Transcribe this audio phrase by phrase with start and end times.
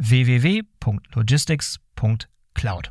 [0.00, 2.90] www.logistics.cloud.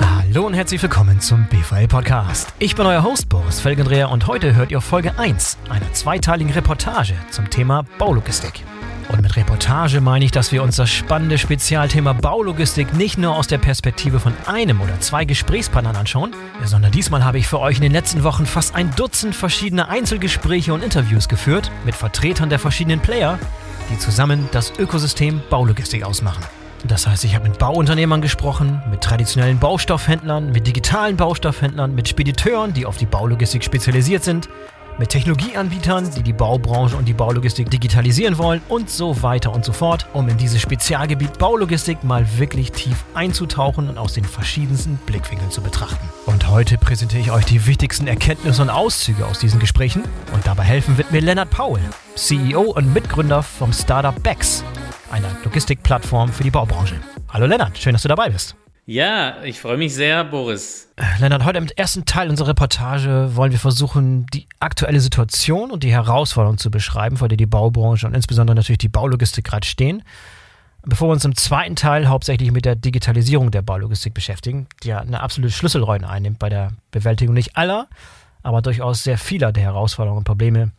[0.00, 2.52] Hallo und herzlich willkommen zum BVL Podcast.
[2.58, 7.14] Ich bin euer Host Boris Felgendreher und heute hört ihr Folge 1 einer zweiteiligen Reportage
[7.30, 8.62] zum Thema Baulogistik.
[9.08, 13.46] Und mit Reportage meine ich, dass wir uns das spannende Spezialthema Baulogistik nicht nur aus
[13.46, 16.34] der Perspektive von einem oder zwei Gesprächspartnern anschauen,
[16.64, 20.74] sondern diesmal habe ich für euch in den letzten Wochen fast ein Dutzend verschiedene Einzelgespräche
[20.74, 23.38] und Interviews geführt mit Vertretern der verschiedenen Player,
[23.90, 26.44] die zusammen das Ökosystem Baulogistik ausmachen.
[26.84, 32.74] Das heißt, ich habe mit Bauunternehmern gesprochen, mit traditionellen Baustoffhändlern, mit digitalen Baustoffhändlern, mit Spediteuren,
[32.74, 34.48] die auf die Baulogistik spezialisiert sind,
[34.98, 39.72] mit Technologieanbietern, die die Baubranche und die Baulogistik digitalisieren wollen und so weiter und so
[39.72, 45.50] fort, um in dieses Spezialgebiet Baulogistik mal wirklich tief einzutauchen und aus den verschiedensten Blickwinkeln
[45.50, 46.08] zu betrachten.
[46.26, 50.02] Und heute präsentiere ich euch die wichtigsten Erkenntnisse und Auszüge aus diesen Gesprächen
[50.32, 51.80] und dabei helfen wird mir Lennart Paul,
[52.14, 54.64] CEO und Mitgründer vom Startup Bex,
[55.10, 56.96] einer Logistikplattform für die Baubranche.
[57.28, 58.56] Hallo Lennart, schön, dass du dabei bist.
[58.88, 60.88] Ja, ich freue mich sehr, Boris.
[61.18, 65.90] Lennart, heute im ersten Teil unserer Reportage wollen wir versuchen, die aktuelle Situation und die
[65.90, 70.04] Herausforderungen zu beschreiben, vor der die Baubranche und insbesondere natürlich die Baulogistik gerade stehen.
[70.84, 75.00] Bevor wir uns im zweiten Teil hauptsächlich mit der Digitalisierung der Baulogistik beschäftigen, die ja
[75.00, 77.88] eine absolute Schlüsselrolle einnimmt bei der Bewältigung nicht aller,
[78.44, 80.70] aber durchaus sehr vieler der Herausforderungen und Probleme,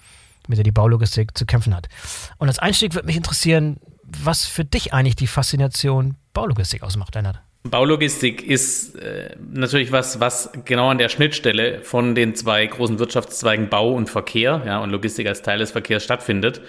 [0.48, 1.90] mit der die Baulogistik zu kämpfen hat.
[2.38, 7.42] Und als Einstieg würde mich interessieren, was für dich eigentlich die Faszination Baulogistik ausmacht, Lennart.
[7.64, 13.70] Baulogistik ist äh, natürlich was, was genau an der Schnittstelle von den zwei großen Wirtschaftszweigen
[13.70, 16.62] Bau und Verkehr, ja, und Logistik als Teil des Verkehrs stattfindet.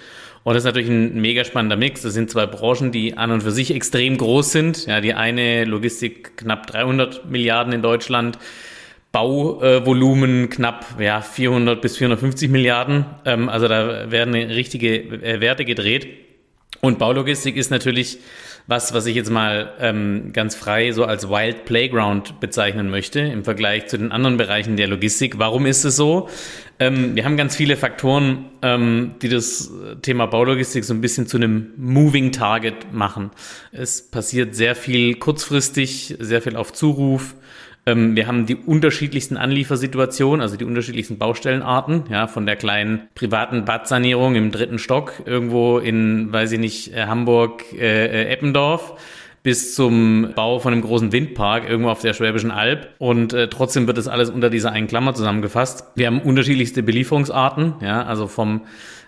[0.43, 2.01] Und das ist natürlich ein mega spannender Mix.
[2.01, 4.85] Das sind zwei Branchen, die an und für sich extrem groß sind.
[4.87, 8.37] Ja, die eine Logistik knapp 300 Milliarden in Deutschland,
[9.11, 13.05] Bauvolumen knapp ja, 400 bis 450 Milliarden.
[13.25, 16.07] Ähm, also da werden richtige äh, Werte gedreht.
[16.81, 18.19] Und Baulogistik ist natürlich
[18.69, 23.43] was, was ich jetzt mal ähm, ganz frei so als Wild Playground bezeichnen möchte im
[23.43, 25.39] Vergleich zu den anderen Bereichen der Logistik.
[25.39, 26.29] Warum ist es so?
[26.77, 29.71] Ähm, wir haben ganz viele Faktoren, ähm, die das
[30.03, 33.31] Thema Baulogistik so ein bisschen zu einem Moving Target machen.
[33.71, 37.33] Es passiert sehr viel kurzfristig, sehr viel auf Zuruf.
[37.89, 43.65] Ähm, wir haben die unterschiedlichsten Anliefersituationen, also die unterschiedlichsten Baustellenarten, ja, von der kleinen privaten
[43.65, 48.93] Badsanierung im dritten Stock irgendwo in, weiß ich nicht, äh, Hamburg, äh, äh, Eppendorf
[49.41, 52.89] bis zum Bau von einem großen Windpark irgendwo auf der Schwäbischen Alb.
[52.97, 55.85] Und äh, trotzdem wird das alles unter dieser einen Klammer zusammengefasst.
[55.95, 58.61] Wir haben unterschiedlichste Belieferungsarten, ja, also vom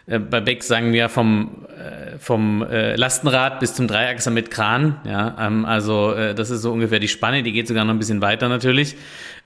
[0.06, 4.98] äh, bei Beck sagen wir vom, äh, vom äh, Lastenrad bis zum Dreiachser mit Kran.
[5.06, 8.00] Ja, ähm, also äh, das ist so ungefähr die Spanne, die geht sogar noch ein
[8.00, 8.96] bisschen weiter natürlich.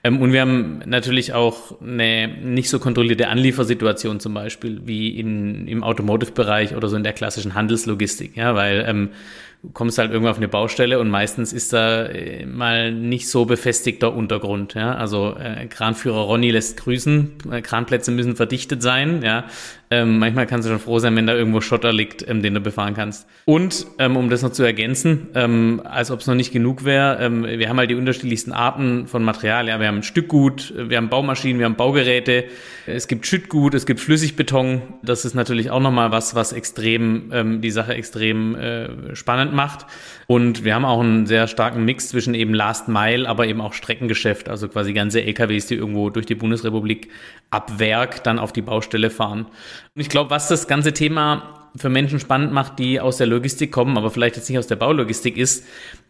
[0.04, 5.66] Ähm, und wir haben natürlich auch eine nicht so kontrollierte Anliefersituation zum Beispiel wie in,
[5.66, 8.36] im Automotive-Bereich oder so in der klassischen Handelslogistik.
[8.36, 9.10] Ja, weil ähm,
[9.72, 14.14] kommst halt irgendwann auf eine Baustelle und meistens ist da äh, mal nicht so befestigter
[14.14, 14.74] Untergrund.
[14.74, 14.94] Ja?
[14.94, 19.22] Also äh, Kranführer Ronny lässt grüßen, äh, Kranplätze müssen verdichtet sein.
[19.22, 19.44] Ja?
[19.90, 22.60] Ähm, manchmal kannst du schon froh sein, wenn da irgendwo Schotter liegt, ähm, den du
[22.60, 23.26] befahren kannst.
[23.44, 27.16] Und ähm, um das noch zu ergänzen, ähm, als ob es noch nicht genug wäre,
[27.58, 29.68] wir haben halt die unterschiedlichsten Arten von Material.
[29.68, 32.44] Ja, wir haben Stückgut, wir haben Baumaschinen, wir haben Baugeräte,
[32.86, 34.82] es gibt Schüttgut, es gibt Flüssigbeton.
[35.02, 39.86] Das ist natürlich auch nochmal was, was extrem ähm, die Sache extrem äh, spannend macht.
[40.26, 43.72] Und wir haben auch einen sehr starken Mix zwischen eben Last Mile, aber eben auch
[43.72, 47.10] Streckengeschäft, also quasi ganze LKWs, die irgendwo durch die Bundesrepublik
[47.50, 49.46] ab Werk dann auf die Baustelle fahren.
[49.94, 53.72] Und ich glaube, was das ganze Thema für Menschen spannend macht, die aus der Logistik
[53.72, 55.66] kommen, aber vielleicht jetzt nicht aus der Baulogistik ist,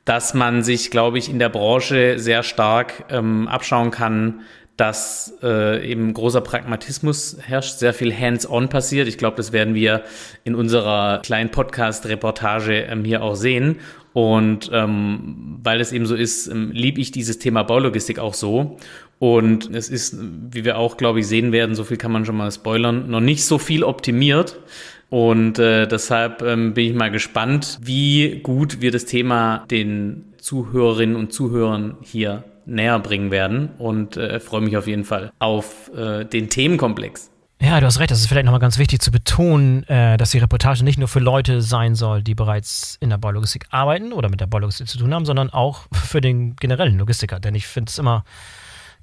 [0.06, 4.40] dass man sich, glaube ich, in der Branche sehr stark ähm, abschauen kann,
[4.76, 9.08] dass äh, eben großer Pragmatismus herrscht, sehr viel Hands-on passiert.
[9.08, 10.04] Ich glaube, das werden wir
[10.44, 13.80] in unserer kleinen Podcast-Reportage ähm, hier auch sehen.
[14.12, 18.76] Und ähm, weil es eben so ist, ähm, liebe ich dieses Thema Baulogistik auch so.
[19.18, 22.36] Und es ist, wie wir auch, glaube ich, sehen werden, so viel kann man schon
[22.36, 24.60] mal spoilern, noch nicht so viel optimiert.
[25.08, 31.16] Und äh, deshalb ähm, bin ich mal gespannt, wie gut wir das Thema den Zuhörerinnen
[31.16, 36.24] und Zuhörern hier näher bringen werden und äh, freue mich auf jeden Fall auf äh,
[36.24, 37.30] den Themenkomplex.
[37.60, 38.10] Ja, du hast recht.
[38.10, 41.20] Das ist vielleicht nochmal ganz wichtig zu betonen, äh, dass die Reportage nicht nur für
[41.20, 45.14] Leute sein soll, die bereits in der Baulogistik arbeiten oder mit der Baulogistik zu tun
[45.14, 47.40] haben, sondern auch für den generellen Logistiker.
[47.40, 48.24] Denn ich finde es immer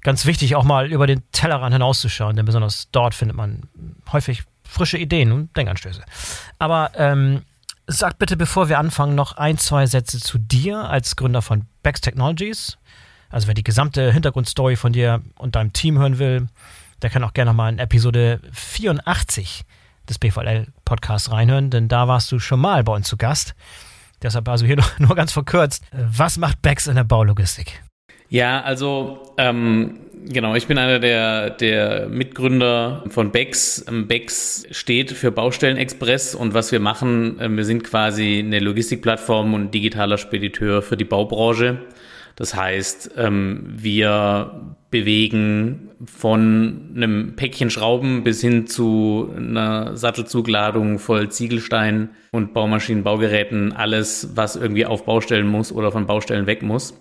[0.02, 3.62] ganz wichtig, auch mal über den Tellerrand hinauszuschauen, denn besonders dort findet man
[4.12, 6.02] häufig frische Ideen und Denkanstöße.
[6.58, 7.42] Aber ähm,
[7.86, 12.00] sag bitte, bevor wir anfangen, noch ein, zwei Sätze zu dir als Gründer von Bex
[12.00, 12.78] Technologies.
[13.30, 16.48] Also wer die gesamte Hintergrundstory von dir und deinem Team hören will,
[17.02, 19.64] der kann auch gerne nochmal in Episode 84
[20.08, 23.54] des BVL-Podcasts reinhören, denn da warst du schon mal bei uns zu Gast.
[24.22, 25.84] Deshalb also hier nur, ganz verkürzt.
[25.92, 27.82] Was macht Bex in der Baulogistik?
[28.28, 33.84] Ja, also ähm, genau, ich bin einer der, der Mitgründer von Bex.
[33.88, 39.54] Ähm, Bex steht für Baustellenexpress und was wir machen, äh, wir sind quasi eine Logistikplattform
[39.54, 41.78] und digitaler Spediteur für die Baubranche.
[42.36, 51.28] Das heißt, ähm, wir bewegen von einem Päckchen Schrauben bis hin zu einer Sattelzugladung voll
[51.30, 56.94] Ziegelstein und Baumaschinen, Baugeräten, alles, was irgendwie auf Baustellen muss oder von Baustellen weg muss.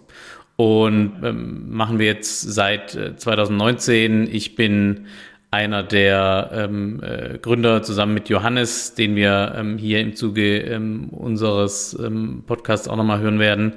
[0.56, 4.28] Und ähm, machen wir jetzt seit 2019.
[4.28, 5.08] Äh, ich bin
[5.54, 11.10] einer der ähm, äh, Gründer zusammen mit Johannes, den wir ähm, hier im Zuge ähm,
[11.10, 13.74] unseres ähm, Podcasts auch nochmal hören werden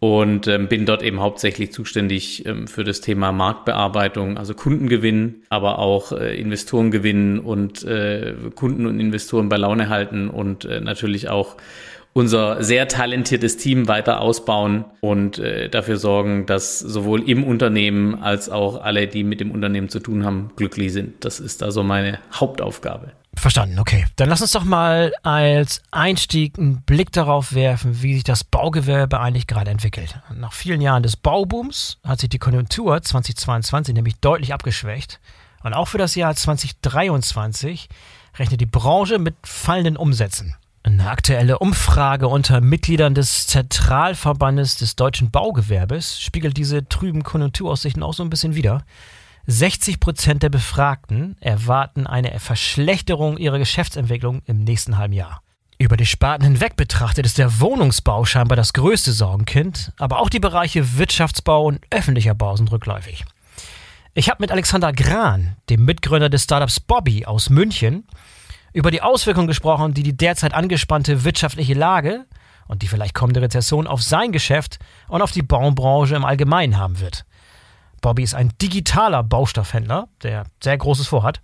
[0.00, 5.78] und ähm, bin dort eben hauptsächlich zuständig ähm, für das Thema Marktbearbeitung, also Kundengewinn, aber
[5.78, 11.56] auch äh, Investorengewinn und äh, Kunden und Investoren bei Laune halten und äh, natürlich auch
[12.14, 18.48] unser sehr talentiertes Team weiter ausbauen und äh, dafür sorgen, dass sowohl im Unternehmen als
[18.48, 21.24] auch alle, die mit dem Unternehmen zu tun haben, glücklich sind.
[21.24, 23.12] Das ist also meine Hauptaufgabe.
[23.36, 24.06] Verstanden, okay.
[24.14, 29.18] Dann lass uns doch mal als Einstieg einen Blick darauf werfen, wie sich das Baugewerbe
[29.18, 30.20] eigentlich gerade entwickelt.
[30.32, 35.18] Nach vielen Jahren des Baubooms hat sich die Konjunktur 2022 nämlich deutlich abgeschwächt.
[35.64, 37.88] Und auch für das Jahr 2023
[38.38, 40.54] rechnet die Branche mit fallenden Umsätzen.
[40.86, 48.12] Eine aktuelle Umfrage unter Mitgliedern des Zentralverbandes des deutschen Baugewerbes spiegelt diese trüben Konjunkturaussichten auch
[48.12, 48.84] so ein bisschen wider.
[49.46, 55.40] 60 Prozent der Befragten erwarten eine Verschlechterung ihrer Geschäftsentwicklung im nächsten halben Jahr.
[55.78, 60.38] Über die Sparten hinweg betrachtet ist der Wohnungsbau scheinbar das größte Sorgenkind, aber auch die
[60.38, 63.24] Bereiche Wirtschaftsbau und öffentlicher Bau sind rückläufig.
[64.12, 68.04] Ich habe mit Alexander Gran, dem Mitgründer des Startups Bobby aus München,
[68.74, 72.26] über die Auswirkungen gesprochen, die die derzeit angespannte wirtschaftliche Lage
[72.66, 74.78] und die vielleicht kommende Rezession auf sein Geschäft
[75.08, 77.24] und auf die Baubranche im Allgemeinen haben wird.
[78.02, 81.40] Bobby ist ein digitaler Baustoffhändler, der sehr Großes vorhat.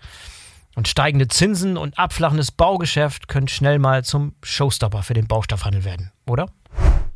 [0.77, 6.13] Und steigende Zinsen und abflachendes Baugeschäft können schnell mal zum Showstopper für den Baustoffhandel werden,
[6.29, 6.47] oder?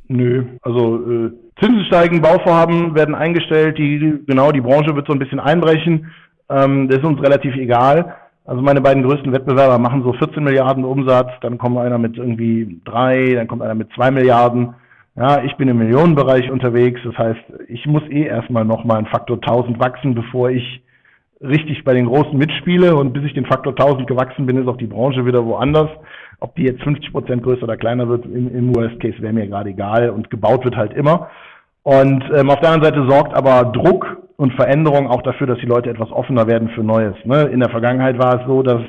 [0.06, 1.30] Nö, also äh,
[1.60, 6.10] Zinsen steigen, Bauvorhaben werden eingestellt, die, genau, die Branche wird so ein bisschen einbrechen.
[6.50, 8.14] Ähm, das ist uns relativ egal.
[8.46, 12.78] Also meine beiden größten Wettbewerber machen so 14 Milliarden Umsatz, dann kommt einer mit irgendwie
[12.84, 14.74] drei, dann kommt einer mit zwei Milliarden.
[15.16, 19.36] Ja, ich bin im Millionenbereich unterwegs, das heißt, ich muss eh erstmal nochmal einen Faktor
[19.36, 20.82] 1000 wachsen, bevor ich
[21.40, 24.76] richtig bei den Großen mitspiele und bis ich den Faktor 1000 gewachsen bin, ist auch
[24.76, 25.88] die Branche wieder woanders.
[26.40, 29.46] Ob die jetzt 50 Prozent größer oder kleiner wird, im, im Worst Case wäre mir
[29.46, 31.28] gerade egal und gebaut wird halt immer.
[31.82, 35.66] Und ähm, auf der anderen Seite sorgt aber Druck und Veränderung auch dafür, dass die
[35.66, 37.14] Leute etwas offener werden für Neues.
[37.24, 37.42] Ne?
[37.44, 38.80] In der Vergangenheit war es so, dass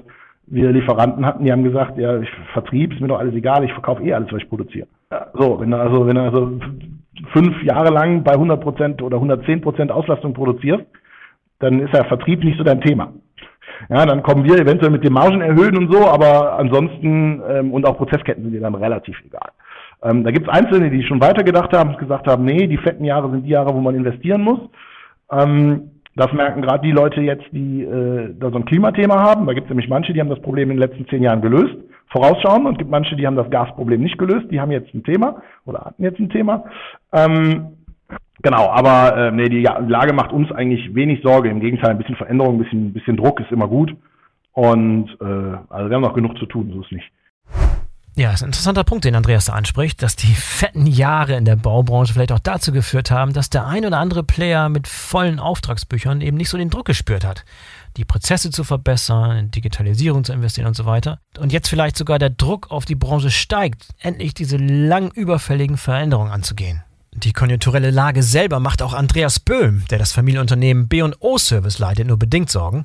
[0.47, 3.73] wir Lieferanten hatten, die haben gesagt, ja, ich Vertrieb ist mir doch alles egal, ich
[3.73, 4.87] verkaufe eh alles, was ich produziere.
[5.33, 6.59] So, wenn du also, wenn du also
[7.33, 10.85] fünf Jahre lang bei 100 Prozent oder 110 Prozent Auslastung produzierst,
[11.59, 13.13] dann ist ja Vertrieb nicht so dein Thema.
[13.89, 17.85] Ja, dann kommen wir eventuell mit den Margen erhöhen und so, aber ansonsten ähm, und
[17.85, 19.49] auch Prozessketten sind dir dann relativ egal.
[20.03, 23.29] Ähm, da gibt es Einzelne, die schon weitergedacht haben, gesagt haben, nee, die fetten Jahre
[23.31, 24.59] sind die Jahre, wo man investieren muss.
[25.32, 29.46] Ähm, das merken gerade die Leute jetzt, die äh, da so ein Klimathema haben.
[29.46, 31.75] Da gibt es nämlich manche, die haben das Problem in den letzten zehn Jahren gelöst,
[32.08, 35.03] vorausschauen, und es gibt manche, die haben das Gasproblem nicht gelöst, die haben jetzt ein
[35.03, 36.63] Thema oder hatten jetzt ein Thema.
[37.12, 37.67] Ähm,
[38.41, 41.50] genau, aber äh, nee, die Lage macht uns eigentlich wenig Sorge.
[41.50, 43.94] Im Gegenteil, ein bisschen Veränderung, ein bisschen, bisschen Druck ist immer gut.
[44.53, 45.25] Und äh,
[45.70, 47.12] also wir haben noch genug zu tun, so ist nicht.
[48.17, 51.57] Ja, ist ein interessanter Punkt, den Andreas da anspricht, dass die fetten Jahre in der
[51.57, 56.22] Baubranche vielleicht auch dazu geführt haben, dass der ein oder andere Player mit vollen Auftragsbüchern
[56.22, 57.43] eben nicht so den Druck gespürt hat,
[57.98, 61.19] die Prozesse zu verbessern, in Digitalisierung zu investieren und so weiter.
[61.38, 66.31] Und jetzt vielleicht sogar der Druck auf die Branche steigt, endlich diese lang überfälligen Veränderungen
[66.31, 66.84] anzugehen.
[67.12, 72.17] Die konjunkturelle Lage selber macht auch Andreas Böhm, der das Familienunternehmen B&O Service leitet, nur
[72.17, 72.84] bedingt Sorgen.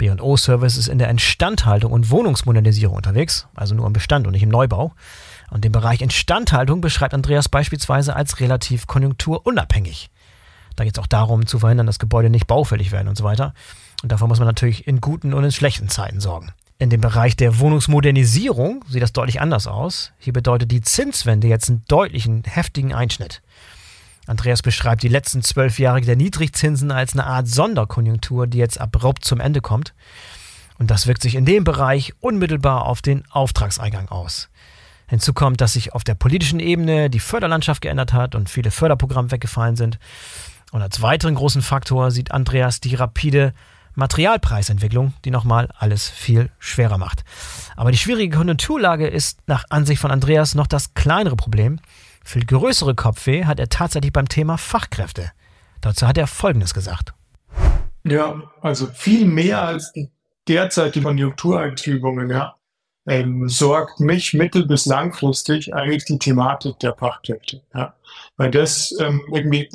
[0.00, 4.42] B&O Service ist in der Instandhaltung und Wohnungsmodernisierung unterwegs, also nur im Bestand und nicht
[4.42, 4.94] im Neubau.
[5.50, 10.08] Und den Bereich Instandhaltung beschreibt Andreas beispielsweise als relativ konjunkturunabhängig.
[10.76, 13.52] Da geht es auch darum, zu verhindern, dass Gebäude nicht baufällig werden und so weiter.
[14.02, 16.52] Und dafür muss man natürlich in guten und in schlechten Zeiten sorgen.
[16.78, 20.12] In dem Bereich der Wohnungsmodernisierung sieht das deutlich anders aus.
[20.18, 23.42] Hier bedeutet die Zinswende jetzt einen deutlichen, heftigen Einschnitt.
[24.30, 29.24] Andreas beschreibt die letzten zwölf Jahre der Niedrigzinsen als eine Art Sonderkonjunktur, die jetzt abrupt
[29.24, 29.92] zum Ende kommt.
[30.78, 34.48] Und das wirkt sich in dem Bereich unmittelbar auf den Auftragseingang aus.
[35.08, 39.32] Hinzu kommt, dass sich auf der politischen Ebene die Förderlandschaft geändert hat und viele Förderprogramme
[39.32, 39.98] weggefallen sind.
[40.70, 43.52] Und als weiteren großen Faktor sieht Andreas die rapide
[43.96, 47.24] Materialpreisentwicklung, die nochmal alles viel schwerer macht.
[47.74, 51.80] Aber die schwierige Konjunkturlage ist nach Ansicht von Andreas noch das kleinere Problem,
[52.24, 55.30] viel größere Kopfweh hat er tatsächlich beim Thema Fachkräfte.
[55.80, 57.14] Dazu hat er Folgendes gesagt.
[58.04, 60.10] Ja, also viel mehr als die
[60.48, 62.56] derzeitige Konjunktureintrübungen, ja,
[63.06, 67.62] ähm, sorgt mich mittel- bis langfristig eigentlich die Thematik der Fachkräfte.
[67.74, 67.94] Ja.
[68.36, 69.68] Weil das ähm, irgendwie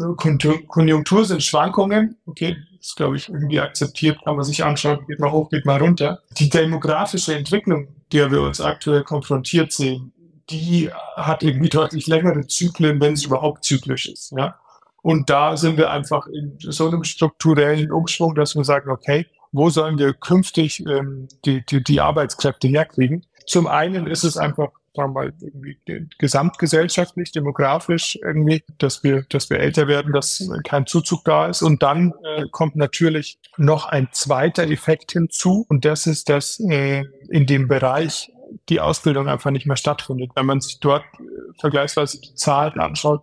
[0.68, 5.32] Konjunktur sind Schwankungen, okay, das glaube ich irgendwie akzeptiert, kann man sich anschauen, geht mal
[5.32, 6.22] hoch, geht mal runter.
[6.38, 10.14] Die demografische Entwicklung, der wir uns aktuell konfrontiert sehen,
[10.50, 14.34] die hat irgendwie deutlich längere Zyklen, wenn sie überhaupt zyklisch ist.
[14.38, 14.60] Ja?
[15.02, 19.70] Und da sind wir einfach in so einem strukturellen Umschwung, dass wir sagen, okay, wo
[19.70, 23.26] sollen wir künftig ähm, die, die, die Arbeitskräfte herkriegen?
[23.46, 25.78] Zum einen ist es einfach sagen wir mal, irgendwie
[26.18, 31.62] gesamtgesellschaftlich, demografisch irgendwie, dass wir, dass wir älter werden, dass kein Zuzug da ist.
[31.62, 35.66] Und dann äh, kommt natürlich noch ein zweiter Effekt hinzu.
[35.70, 38.32] Und das ist, dass äh, in dem Bereich
[38.70, 40.32] die Ausbildung einfach nicht mehr stattfindet.
[40.36, 41.24] Wenn man sich dort äh,
[41.60, 43.22] vergleichsweise die Zahlen anschaut,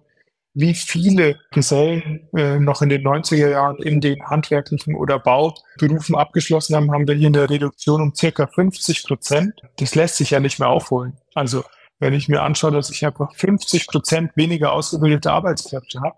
[0.55, 6.77] wie viele Gesellen äh, noch in den 90er Jahren in den handwerklichen oder Bauberufen abgeschlossen
[6.77, 9.55] haben, haben wir hier eine Reduktion um circa 50 Prozent.
[9.79, 11.17] Das lässt sich ja nicht mehr aufholen.
[11.35, 11.65] Also
[12.01, 16.17] wenn ich mir anschaue, dass ich einfach 50 Prozent weniger ausgebildete Arbeitskräfte habe,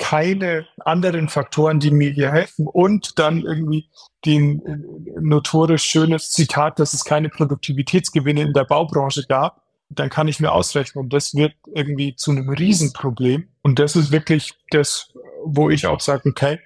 [0.00, 3.88] keine anderen Faktoren, die mir hier helfen und dann irgendwie
[4.24, 10.26] den äh, notorisch schönes Zitat, dass es keine Produktivitätsgewinne in der Baubranche gab, dann kann
[10.26, 13.48] ich mir ausrechnen, das wird irgendwie zu einem Riesenproblem.
[13.62, 15.12] Und das ist wirklich das,
[15.44, 16.58] wo ich auch sage, okay,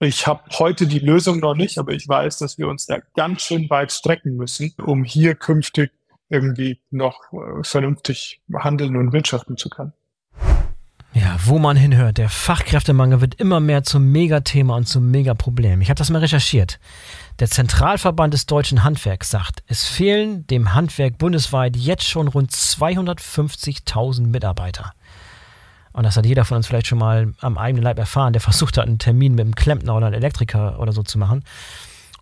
[0.00, 3.42] ich habe heute die Lösung noch nicht, aber ich weiß, dass wir uns da ganz
[3.42, 5.92] schön weit strecken müssen, um hier künftig
[6.28, 9.92] irgendwie noch äh, vernünftig handeln und wirtschaften zu können.
[11.14, 15.82] Ja, wo man hinhört, der Fachkräftemangel wird immer mehr zum Megathema und zum Megaproblem.
[15.82, 16.78] Ich habe das mal recherchiert.
[17.38, 24.26] Der Zentralverband des deutschen Handwerks sagt, es fehlen dem Handwerk bundesweit jetzt schon rund 250.000
[24.26, 24.94] Mitarbeiter.
[25.92, 28.78] Und das hat jeder von uns vielleicht schon mal am eigenen Leib erfahren, der versucht
[28.78, 31.44] hat, einen Termin mit einem Klempner oder einem Elektriker oder so zu machen.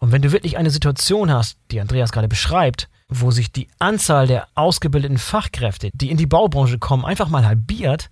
[0.01, 4.27] Und wenn du wirklich eine Situation hast, die Andreas gerade beschreibt, wo sich die Anzahl
[4.27, 8.11] der ausgebildeten Fachkräfte, die in die Baubranche kommen, einfach mal halbiert,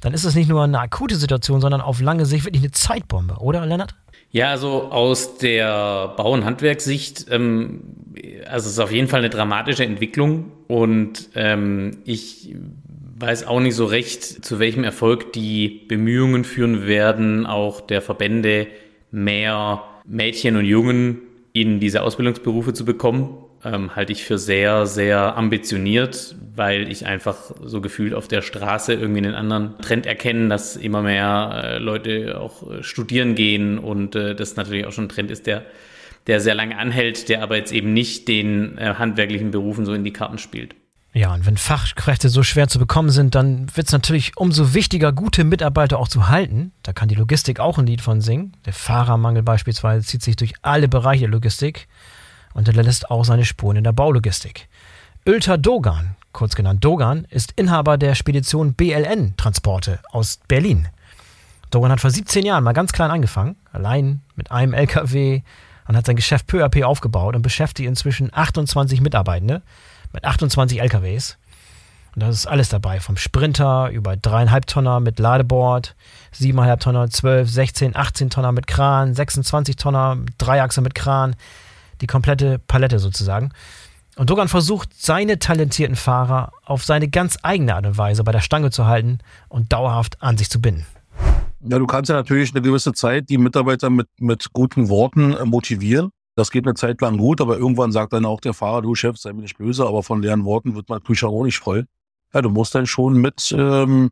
[0.00, 3.36] dann ist es nicht nur eine akute Situation, sondern auf lange Sicht wirklich eine Zeitbombe,
[3.38, 3.94] oder Lennart?
[4.30, 7.80] Ja, also aus der Bau- und Handwerkssicht, ähm,
[8.46, 12.54] also es ist auf jeden Fall eine dramatische Entwicklung und ähm, ich
[13.18, 18.68] weiß auch nicht so recht, zu welchem Erfolg die Bemühungen führen werden, auch der Verbände
[19.10, 25.36] mehr Mädchen und Jungen in diese Ausbildungsberufe zu bekommen ähm, halte ich für sehr, sehr
[25.36, 30.76] ambitioniert, weil ich einfach so gefühlt auf der Straße irgendwie einen anderen Trend erkenne, dass
[30.76, 35.10] immer mehr äh, Leute auch äh, studieren gehen und äh, das natürlich auch schon ein
[35.10, 35.64] Trend ist, der,
[36.26, 40.04] der sehr lange anhält, der aber jetzt eben nicht den äh, handwerklichen Berufen so in
[40.04, 40.74] die Karten spielt.
[41.14, 45.12] Ja, und wenn Fachkräfte so schwer zu bekommen sind, dann wird es natürlich umso wichtiger,
[45.12, 46.70] gute Mitarbeiter auch zu halten.
[46.82, 48.52] Da kann die Logistik auch ein Lied von singen.
[48.66, 51.88] Der Fahrermangel beispielsweise zieht sich durch alle Bereiche der Logistik
[52.54, 54.68] und hinterlässt auch seine Spuren in der Baulogistik.
[55.26, 60.88] Ölter Dogan, kurz genannt Dogan, ist Inhaber der Spedition BLN Transporte aus Berlin.
[61.70, 65.42] Dogan hat vor 17 Jahren mal ganz klein angefangen, allein mit einem LKW
[65.86, 69.62] und hat sein Geschäft peu à peu aufgebaut und beschäftigt inzwischen 28 Mitarbeitende
[70.12, 71.36] mit 28 LKWs.
[72.14, 75.94] Und das ist alles dabei, vom Sprinter über dreieinhalb Tonner mit Ladeboard,
[76.32, 81.36] siebeneinhalb Tonner, 12, 16, 18 Tonner mit Kran, 26 Tonner, Dreiachse mit Kran,
[82.00, 83.52] die komplette Palette sozusagen.
[84.16, 88.40] Und Dogan versucht, seine talentierten Fahrer auf seine ganz eigene Art und Weise bei der
[88.40, 90.86] Stange zu halten und dauerhaft an sich zu binden.
[91.60, 95.44] Ja, du kannst ja natürlich eine gewisse Zeit die Mitarbeiter mit, mit guten Worten äh,
[95.44, 96.10] motivieren.
[96.34, 99.16] Das geht eine Zeit lang gut, aber irgendwann sagt dann auch der Fahrer, du Chef,
[99.16, 101.86] sei mir nicht böse, aber von leeren Worten wird man Küche auch nicht voll.
[102.32, 104.10] Ja, du musst dann schon mit, ähm,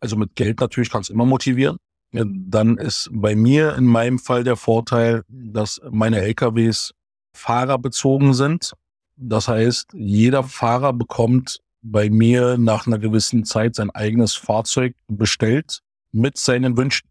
[0.00, 1.78] also mit Geld natürlich kannst du immer motivieren.
[2.12, 6.92] Ja, dann ist bei mir in meinem Fall der Vorteil, dass meine LKWs
[7.34, 8.72] fahrerbezogen sind.
[9.16, 15.80] Das heißt, jeder Fahrer bekommt bei mir nach einer gewissen Zeit sein eigenes Fahrzeug bestellt
[16.12, 17.08] mit seinen Wünschen.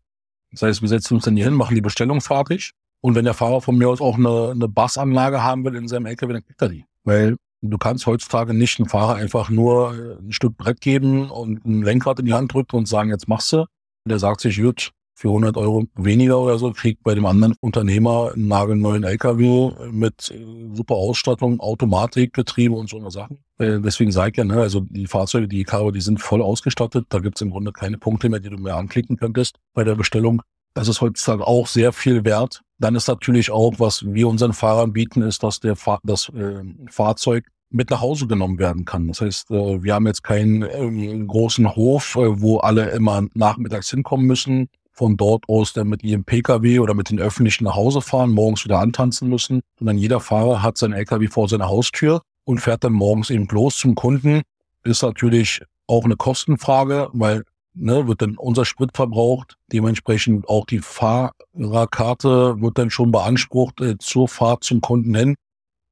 [0.51, 3.33] Das heißt, wir setzen uns dann hier hin, machen die Bestellung fertig und wenn der
[3.33, 6.61] Fahrer von mir aus auch eine, eine Bassanlage haben will in seinem LKW, dann kriegt
[6.61, 6.85] er die.
[7.03, 11.81] Weil du kannst heutzutage nicht einem Fahrer einfach nur ein Stück Brett geben und ein
[11.81, 13.65] Lenkrad in die Hand drücken und sagen, jetzt machst du.
[14.07, 14.91] Der sagt sich, gut,
[15.23, 20.33] für 100 Euro weniger oder so, kriegt bei dem anderen Unternehmer einen nagelneuen LKW mit
[20.73, 23.37] super Ausstattung, Automatikgetriebe und so eine Sachen.
[23.57, 27.05] Äh, deswegen sage ich ja, ne, also die Fahrzeuge, die habe, die sind voll ausgestattet.
[27.07, 30.41] Da gibt's im Grunde keine Punkte mehr, die du mehr anklicken könntest bei der Bestellung.
[30.73, 32.61] Das ist heutzutage auch sehr viel wert.
[32.77, 36.63] Dann ist natürlich auch, was wir unseren Fahrern bieten, ist, dass der Fahr das äh,
[36.89, 39.07] Fahrzeug mit nach Hause genommen werden kann.
[39.07, 43.89] Das heißt, äh, wir haben jetzt keinen äh, großen Hof, äh, wo alle immer nachmittags
[43.89, 48.01] hinkommen müssen, von dort aus dann mit ihrem Pkw oder mit den öffentlichen nach Hause
[48.01, 52.61] fahren, morgens wieder antanzen müssen, sondern jeder Fahrer hat sein Lkw vor seiner Haustür und
[52.61, 54.43] fährt dann morgens eben bloß zum Kunden.
[54.83, 59.57] Ist natürlich auch eine Kostenfrage, weil ne, wird dann unser Sprit verbraucht.
[59.71, 65.35] Dementsprechend auch die Fahrerkarte wird dann schon beansprucht äh, zur Fahrt zum Kunden hin.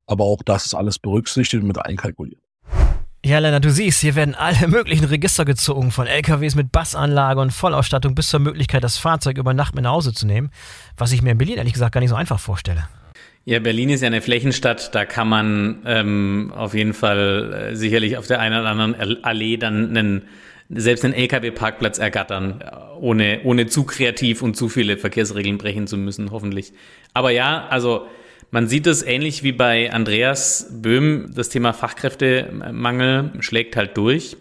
[0.05, 2.41] Aber auch das ist alles berücksichtigt und mit einkalkuliert.
[3.23, 7.51] Ja, Lennart, du siehst, hier werden alle möglichen Register gezogen, von LKWs mit Bassanlage und
[7.51, 10.49] Vollausstattung bis zur Möglichkeit, das Fahrzeug über Nacht mit nach Hause zu nehmen,
[10.97, 12.87] was ich mir in Berlin ehrlich gesagt gar nicht so einfach vorstelle.
[13.45, 18.17] Ja, Berlin ist ja eine Flächenstadt, da kann man ähm, auf jeden Fall äh, sicherlich
[18.17, 20.23] auf der einen oder anderen Allee dann einen
[20.73, 22.63] selbst einen LKW-Parkplatz ergattern,
[22.99, 26.73] ohne, ohne zu kreativ und zu viele Verkehrsregeln brechen zu müssen, hoffentlich.
[27.13, 28.07] Aber ja, also
[28.51, 34.37] man sieht es ähnlich wie bei Andreas Böhm, das Thema Fachkräftemangel schlägt halt durch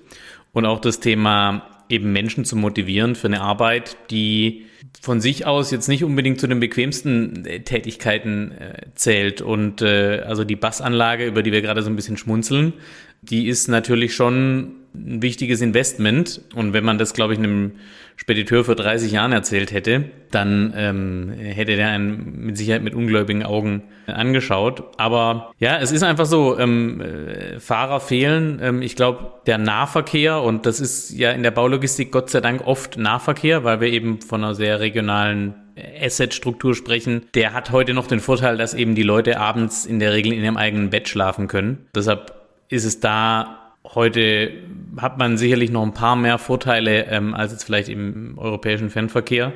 [0.52, 4.66] und auch das Thema eben Menschen zu motivieren für eine Arbeit, die
[5.00, 9.40] von sich aus jetzt nicht unbedingt zu den bequemsten äh, Tätigkeiten äh, zählt.
[9.40, 12.74] Und äh, also die Bassanlage, über die wir gerade so ein bisschen schmunzeln,
[13.22, 16.40] die ist natürlich schon ein wichtiges Investment.
[16.54, 17.72] Und wenn man das, glaube ich, einem
[18.16, 23.44] Spediteur für 30 Jahren erzählt hätte, dann ähm, hätte der einen mit Sicherheit mit ungläubigen
[23.44, 24.82] Augen angeschaut.
[24.98, 28.58] Aber ja, es ist einfach so, ähm, äh, Fahrer fehlen.
[28.62, 32.66] Ähm, ich glaube, der Nahverkehr, und das ist ja in der Baulogistik Gott sei Dank
[32.66, 35.54] oft Nahverkehr, weil wir eben von einer sehr regionalen
[36.02, 40.12] Asset-Struktur sprechen, der hat heute noch den Vorteil, dass eben die Leute abends in der
[40.12, 41.86] Regel in ihrem eigenen Bett schlafen können.
[41.94, 42.39] Deshalb
[42.70, 43.60] ist es da
[43.94, 44.52] heute
[44.98, 49.52] hat man sicherlich noch ein paar mehr Vorteile ähm, als jetzt vielleicht im europäischen Fernverkehr,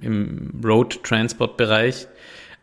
[0.00, 2.08] im Road-Transport-Bereich.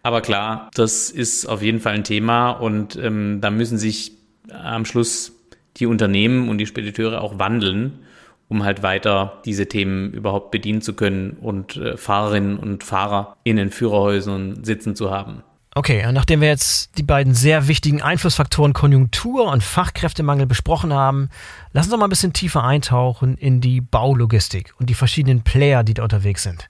[0.04, 4.14] Aber klar, das ist auf jeden Fall ein Thema und ähm, da müssen sich
[4.52, 5.36] am Schluss
[5.78, 8.00] die Unternehmen und die Spediteure auch wandeln,
[8.48, 13.58] um halt weiter diese Themen überhaupt bedienen zu können und äh, Fahrerinnen und Fahrer in
[13.58, 15.44] den Führerhäusern sitzen zu haben.
[15.80, 21.30] Okay, nachdem wir jetzt die beiden sehr wichtigen Einflussfaktoren Konjunktur und Fachkräftemangel besprochen haben,
[21.72, 25.86] lass uns doch mal ein bisschen tiefer eintauchen in die Baulogistik und die verschiedenen Player,
[25.86, 26.70] die da unterwegs sind.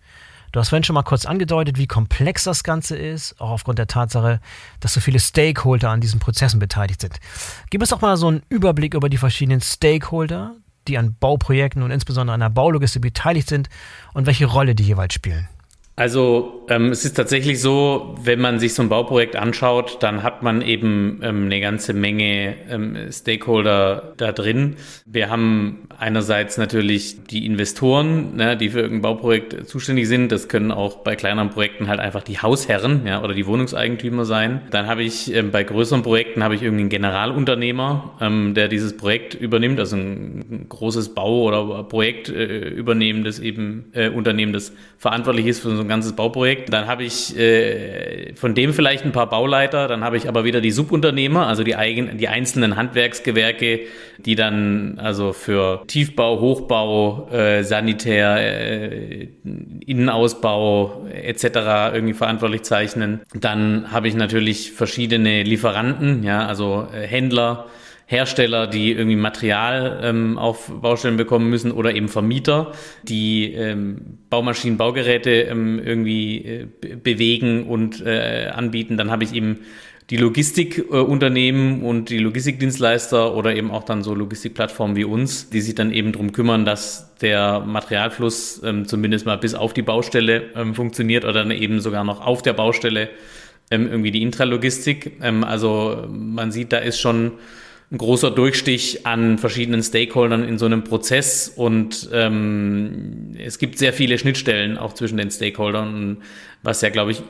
[0.51, 3.87] Du hast vorhin schon mal kurz angedeutet, wie komplex das Ganze ist, auch aufgrund der
[3.87, 4.41] Tatsache,
[4.79, 7.19] dass so viele Stakeholder an diesen Prozessen beteiligt sind.
[7.71, 10.53] Gib uns doch mal so einen Überblick über die verschiedenen Stakeholder,
[10.87, 13.69] die an Bauprojekten und insbesondere an der Baulogistik beteiligt sind
[14.13, 15.49] und welche Rolle die jeweils spielen.
[15.99, 20.43] Also ähm, es ist tatsächlich so, wenn man sich so ein Bauprojekt anschaut, dann hat
[20.43, 24.77] man eben ähm, eine ganze Menge ähm, Stakeholder da drin.
[25.05, 30.31] Wir haben einerseits natürlich die Investoren, ne, die für irgendein Bauprojekt zuständig sind.
[30.31, 34.61] Das können auch bei kleineren Projekten halt einfach die Hausherren ja, oder die Wohnungseigentümer sein.
[34.71, 38.95] Dann habe ich ähm, bei größeren Projekten habe ich irgendwie einen Generalunternehmer, ähm, der dieses
[38.95, 45.45] Projekt übernimmt, also ein, großes Bau- oder Projekt äh, übernehmendes eben äh, Unternehmen, das verantwortlich
[45.47, 46.71] ist für so ein ganzes Bauprojekt.
[46.71, 50.61] Dann habe ich äh, von dem vielleicht ein paar Bauleiter, dann habe ich aber wieder
[50.61, 53.81] die Subunternehmer, also die, eigen, die einzelnen Handwerksgewerke,
[54.17, 59.27] die dann also für Tiefbau, Hochbau, äh, Sanitär, äh,
[59.85, 61.43] Innenausbau etc.
[61.93, 63.19] irgendwie verantwortlich zeichnen.
[63.33, 67.65] Dann habe ich natürlich verschiedene Lieferanten, ja, also äh, Händler,
[68.09, 72.71] Hersteller, die irgendwie Material ähm, auf Baustellen bekommen müssen oder eben Vermieter,
[73.03, 78.97] die ähm, Baumaschinen, Baugeräte ähm, irgendwie äh, bewegen und äh, anbieten.
[78.97, 79.59] Dann habe ich eben
[80.09, 85.61] die Logistikunternehmen äh, und die Logistikdienstleister oder eben auch dann so Logistikplattformen wie uns, die
[85.61, 90.45] sich dann eben drum kümmern, dass der Materialfluss ähm, zumindest mal bis auf die Baustelle
[90.55, 93.09] ähm, funktioniert oder dann eben sogar noch auf der Baustelle
[93.69, 95.19] ähm, irgendwie die Intralogistik.
[95.21, 97.33] Ähm, also man sieht, da ist schon
[97.91, 103.93] ein großer Durchstich an verschiedenen Stakeholdern in so einem Prozess und ähm, es gibt sehr
[103.93, 106.17] viele Schnittstellen auch zwischen den Stakeholdern,
[106.61, 107.23] was ja, glaube ich,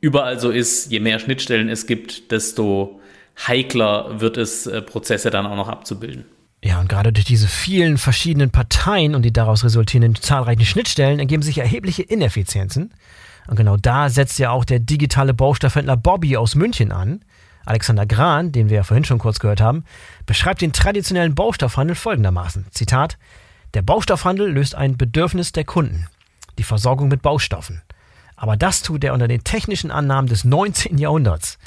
[0.00, 0.92] überall so ist.
[0.92, 3.00] Je mehr Schnittstellen es gibt, desto
[3.48, 6.26] heikler wird es, äh, Prozesse dann auch noch abzubilden.
[6.62, 11.42] Ja, und gerade durch diese vielen verschiedenen Parteien und die daraus resultierenden zahlreichen Schnittstellen ergeben
[11.42, 12.94] sich erhebliche Ineffizienzen.
[13.48, 17.20] Und genau da setzt ja auch der digitale Baustoffhändler Bobby aus München an.
[17.64, 19.84] Alexander Gran, den wir ja vorhin schon kurz gehört haben,
[20.26, 22.66] beschreibt den traditionellen Baustoffhandel folgendermaßen.
[22.70, 23.18] Zitat,
[23.74, 26.06] der Baustoffhandel löst ein Bedürfnis der Kunden,
[26.58, 27.82] die Versorgung mit Baustoffen.
[28.36, 30.98] Aber das tut er unter den technischen Annahmen des 19.
[30.98, 31.58] Jahrhunderts.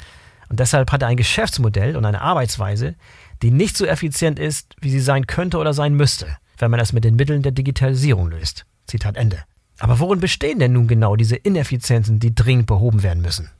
[0.48, 2.94] Und deshalb hat er ein Geschäftsmodell und eine Arbeitsweise,
[3.42, 6.92] die nicht so effizient ist, wie sie sein könnte oder sein müsste, wenn man es
[6.92, 8.64] mit den Mitteln der Digitalisierung löst.
[8.86, 9.44] Zitat Ende.
[9.78, 13.50] Aber worin bestehen denn nun genau diese Ineffizienzen, die dringend behoben werden müssen?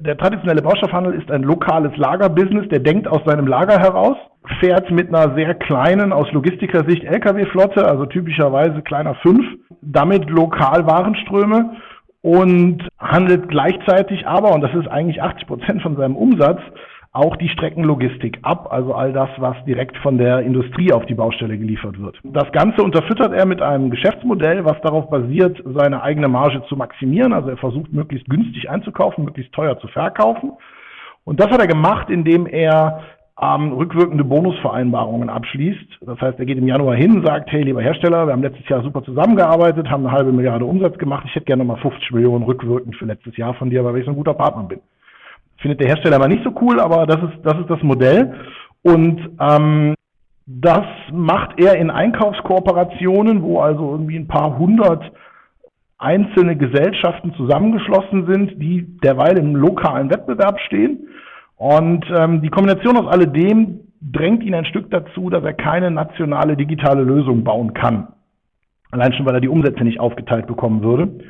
[0.00, 4.16] Der traditionelle Baustoffhandel ist ein lokales Lagerbusiness, der denkt aus seinem Lager heraus,
[4.60, 9.44] fährt mit einer sehr kleinen, aus Logistikersicht Lkw-Flotte, also typischerweise kleiner fünf,
[9.80, 11.76] damit lokal Warenströme
[12.22, 16.60] und handelt gleichzeitig aber, und das ist eigentlich 80 Prozent von seinem Umsatz,
[17.14, 21.56] auch die Streckenlogistik ab, also all das, was direkt von der Industrie auf die Baustelle
[21.56, 22.18] geliefert wird.
[22.24, 27.32] Das Ganze unterfüttert er mit einem Geschäftsmodell, was darauf basiert, seine eigene Marge zu maximieren.
[27.32, 30.54] Also er versucht, möglichst günstig einzukaufen, möglichst teuer zu verkaufen.
[31.22, 33.04] Und das hat er gemacht, indem er
[33.40, 35.98] ähm, rückwirkende Bonusvereinbarungen abschließt.
[36.00, 38.82] Das heißt, er geht im Januar hin, sagt, hey, lieber Hersteller, wir haben letztes Jahr
[38.82, 42.96] super zusammengearbeitet, haben eine halbe Milliarde Umsatz gemacht, ich hätte gerne mal 50 Millionen rückwirkend
[42.96, 44.80] für letztes Jahr von dir, weil ich so ein guter Partner bin.
[45.64, 48.34] Findet der Hersteller aber nicht so cool, aber das ist das, ist das Modell.
[48.82, 49.94] Und ähm,
[50.44, 55.10] das macht er in Einkaufskooperationen, wo also irgendwie ein paar hundert
[55.96, 61.08] einzelne Gesellschaften zusammengeschlossen sind, die derweil im lokalen Wettbewerb stehen.
[61.56, 66.58] Und ähm, die Kombination aus alledem drängt ihn ein Stück dazu, dass er keine nationale
[66.58, 68.08] digitale Lösung bauen kann.
[68.90, 71.24] Allein schon, weil er die Umsätze nicht aufgeteilt bekommen würde.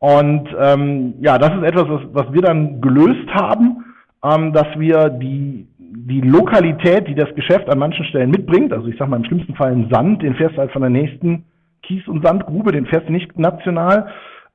[0.00, 3.84] Und ähm, ja, das ist etwas, was, was wir dann gelöst haben,
[4.24, 8.96] ähm, dass wir die, die Lokalität, die das Geschäft an manchen Stellen mitbringt, also ich
[8.96, 11.44] sage mal im schlimmsten Fall einen Sand, den fährst du halt von der nächsten
[11.82, 14.08] Kies- und Sandgrube, den fährst du nicht national,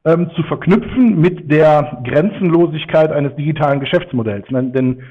[0.04, 4.48] ähm, zu verknüpfen mit der Grenzenlosigkeit eines digitalen Geschäftsmodells.
[4.50, 5.04] Denn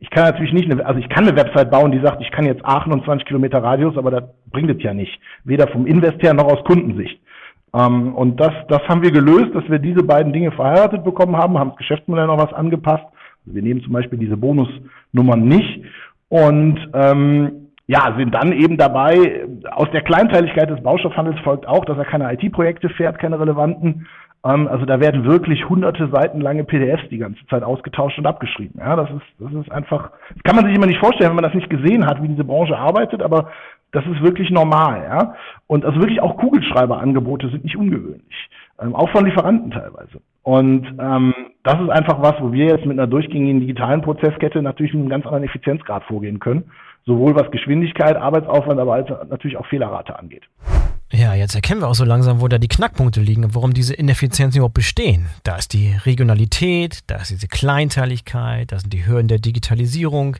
[0.00, 2.46] ich kann natürlich nicht, eine, also ich kann eine Website bauen, die sagt, ich kann
[2.46, 5.18] jetzt 28 Kilometer Radius, aber das bringt es ja nicht.
[5.44, 7.20] Weder vom Invest her noch aus Kundensicht.
[7.76, 11.58] Ähm, und das, das haben wir gelöst, dass wir diese beiden Dinge verheiratet bekommen haben,
[11.58, 13.04] haben das Geschäftsmodell noch was angepasst.
[13.44, 15.84] Wir nehmen zum Beispiel diese Bonusnummern nicht
[16.28, 21.96] und ähm, ja, sind dann eben dabei, aus der Kleinteiligkeit des Baustoffhandels folgt auch, dass
[21.98, 24.08] er keine IT-Projekte fährt, keine relevanten.
[24.44, 28.80] Ähm, also da werden wirklich hunderte Seiten lange PDFs die ganze Zeit ausgetauscht und abgeschrieben.
[28.80, 30.10] Ja, das ist, das ist einfach,
[30.42, 32.76] kann man sich immer nicht vorstellen, wenn man das nicht gesehen hat, wie diese Branche
[32.76, 33.50] arbeitet, aber
[33.92, 35.34] das ist wirklich normal, ja.
[35.66, 38.50] Und also wirklich auch Kugelschreiberangebote sind nicht ungewöhnlich.
[38.80, 40.20] Ähm, auch von Lieferanten teilweise.
[40.42, 44.92] Und ähm, das ist einfach was, wo wir jetzt mit einer durchgängigen digitalen Prozesskette natürlich
[44.92, 46.70] mit einem ganz anderen Effizienzgrad vorgehen können.
[47.04, 50.42] Sowohl was Geschwindigkeit, Arbeitsaufwand, aber natürlich auch Fehlerrate angeht.
[51.12, 53.94] Ja, jetzt erkennen wir auch so langsam, wo da die Knackpunkte liegen und warum diese
[53.94, 55.26] Ineffizienzen überhaupt bestehen.
[55.44, 60.36] Da ist die Regionalität, da ist diese Kleinteiligkeit, da sind die Hürden der Digitalisierung.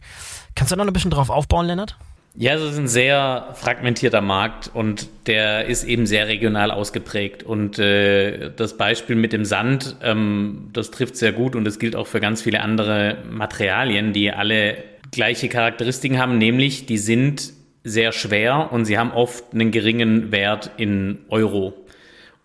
[0.57, 1.97] Kannst du da noch ein bisschen drauf aufbauen, Lennart?
[2.39, 7.43] Ja, es ist ein sehr fragmentierter Markt und der ist eben sehr regional ausgeprägt.
[7.43, 11.97] Und äh, das Beispiel mit dem Sand, ähm, das trifft sehr gut und das gilt
[11.97, 14.77] auch für ganz viele andere Materialien, die alle
[15.13, 20.73] gleiche Charakteristiken haben, nämlich die sind sehr schwer und sie haben oft einen geringen Wert
[20.77, 21.73] in Euro.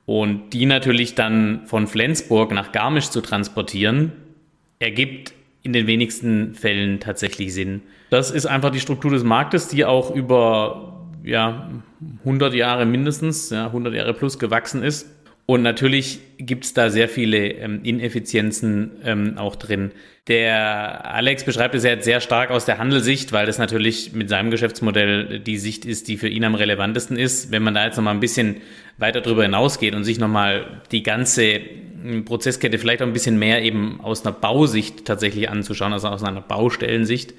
[0.06, 4.14] Und die natürlich dann von Flensburg nach Garmisch zu transportieren,
[4.80, 7.82] ergibt in den wenigsten Fällen tatsächlich Sinn.
[8.10, 11.70] Das ist einfach die Struktur des Marktes, die auch über ja,
[12.26, 15.08] 100 Jahre mindestens, ja, 100 Jahre plus gewachsen ist.
[15.52, 19.92] Und natürlich gibt es da sehr viele ähm, Ineffizienzen ähm, auch drin.
[20.30, 24.30] Der Alex beschreibt es ja jetzt sehr stark aus der Handelsicht, weil das natürlich mit
[24.30, 27.52] seinem Geschäftsmodell die Sicht ist, die für ihn am relevantesten ist.
[27.52, 28.62] Wenn man da jetzt nochmal ein bisschen
[28.98, 31.60] weiter darüber hinausgeht und sich nochmal die ganze
[32.24, 36.40] Prozesskette vielleicht auch ein bisschen mehr eben aus einer Bausicht tatsächlich anzuschauen, also aus einer
[36.40, 37.34] Baustellensicht.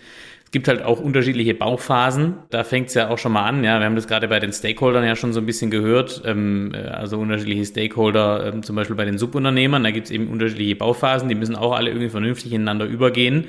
[0.53, 2.35] Gibt halt auch unterschiedliche Bauphasen.
[2.51, 3.65] Da fängt es ja auch schon mal an.
[3.65, 6.23] Ja, wir haben das gerade bei den Stakeholdern ja schon so ein bisschen gehört.
[6.25, 9.83] Ähm, äh, also unterschiedliche Stakeholder, ähm, zum Beispiel bei den Subunternehmern.
[9.83, 11.29] Da gibt es eben unterschiedliche Bauphasen.
[11.29, 13.47] Die müssen auch alle irgendwie vernünftig ineinander übergehen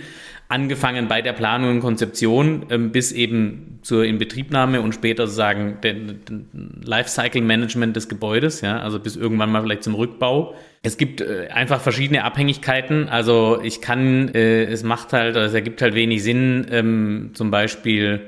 [0.54, 6.20] angefangen bei der Planung und Konzeption ähm, bis eben zur Inbetriebnahme und später sozusagen den,
[6.30, 10.54] den Lifecycle Management des Gebäudes, ja, also bis irgendwann mal vielleicht zum Rückbau.
[10.84, 13.10] Es gibt äh, einfach verschiedene Abhängigkeiten.
[13.10, 17.50] Also ich kann, äh, es macht halt, also es ergibt halt wenig Sinn, ähm, zum
[17.50, 18.22] Beispiel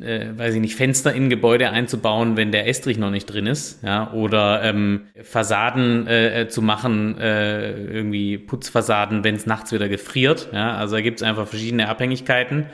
[0.00, 3.82] äh, weiß ich nicht, Fenster in Gebäude einzubauen, wenn der Estrich noch nicht drin ist,
[3.84, 9.88] ja, oder ähm, Fassaden äh, äh, zu machen, äh, irgendwie Putzfassaden, wenn es nachts wieder
[9.88, 12.66] gefriert, ja, also da gibt es einfach verschiedene Abhängigkeiten,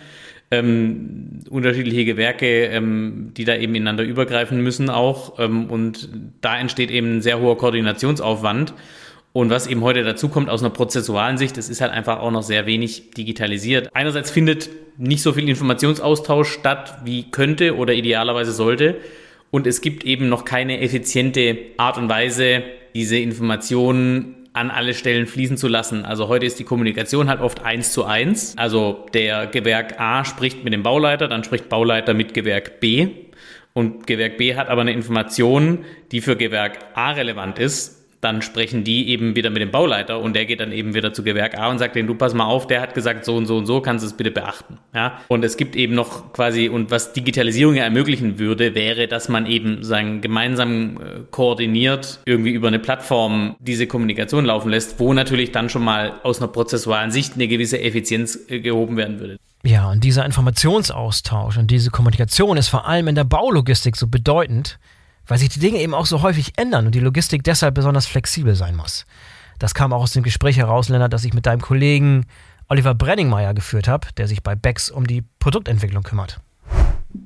[0.51, 6.09] ähm, unterschiedliche Gewerke, ähm, die da eben ineinander übergreifen müssen auch, ähm, und
[6.41, 8.75] da entsteht eben ein sehr hoher Koordinationsaufwand.
[9.33, 12.31] Und was eben heute dazu kommt aus einer prozessualen Sicht, es ist halt einfach auch
[12.31, 13.89] noch sehr wenig digitalisiert.
[13.95, 14.69] Einerseits findet
[14.99, 18.97] nicht so viel Informationsaustausch statt, wie könnte oder idealerweise sollte.
[19.51, 22.63] Und es gibt eben noch keine effiziente Art und Weise,
[22.95, 26.05] diese Informationen an alle Stellen fließen zu lassen.
[26.05, 28.55] Also heute ist die Kommunikation halt oft eins zu eins.
[28.59, 33.09] Also der Gewerk A spricht mit dem Bauleiter, dann spricht Bauleiter mit Gewerk B.
[33.73, 38.85] Und Gewerk B hat aber eine Information, die für Gewerk A relevant ist dann sprechen
[38.85, 41.69] die eben wieder mit dem Bauleiter und der geht dann eben wieder zu Gewerk A
[41.69, 43.81] und sagt denen, du pass mal auf, der hat gesagt so und so und so,
[43.81, 44.79] kannst du es bitte beachten.
[44.95, 45.19] Ja?
[45.27, 49.47] Und es gibt eben noch quasi, und was Digitalisierung ja ermöglichen würde, wäre, dass man
[49.47, 51.01] eben sagen, gemeinsam äh,
[51.33, 56.39] koordiniert irgendwie über eine Plattform diese Kommunikation laufen lässt, wo natürlich dann schon mal aus
[56.39, 59.37] einer prozessualen Sicht eine gewisse Effizienz äh, gehoben werden würde.
[59.65, 64.79] Ja, und dieser Informationsaustausch und diese Kommunikation ist vor allem in der Baulogistik so bedeutend,
[65.27, 68.55] weil sich die Dinge eben auch so häufig ändern und die Logistik deshalb besonders flexibel
[68.55, 69.07] sein muss.
[69.59, 72.27] Das kam auch aus dem Gespräch heraus, Lennart, das ich mit deinem Kollegen
[72.69, 76.41] Oliver Brenningmeier geführt habe, der sich bei Bex um die Produktentwicklung kümmert.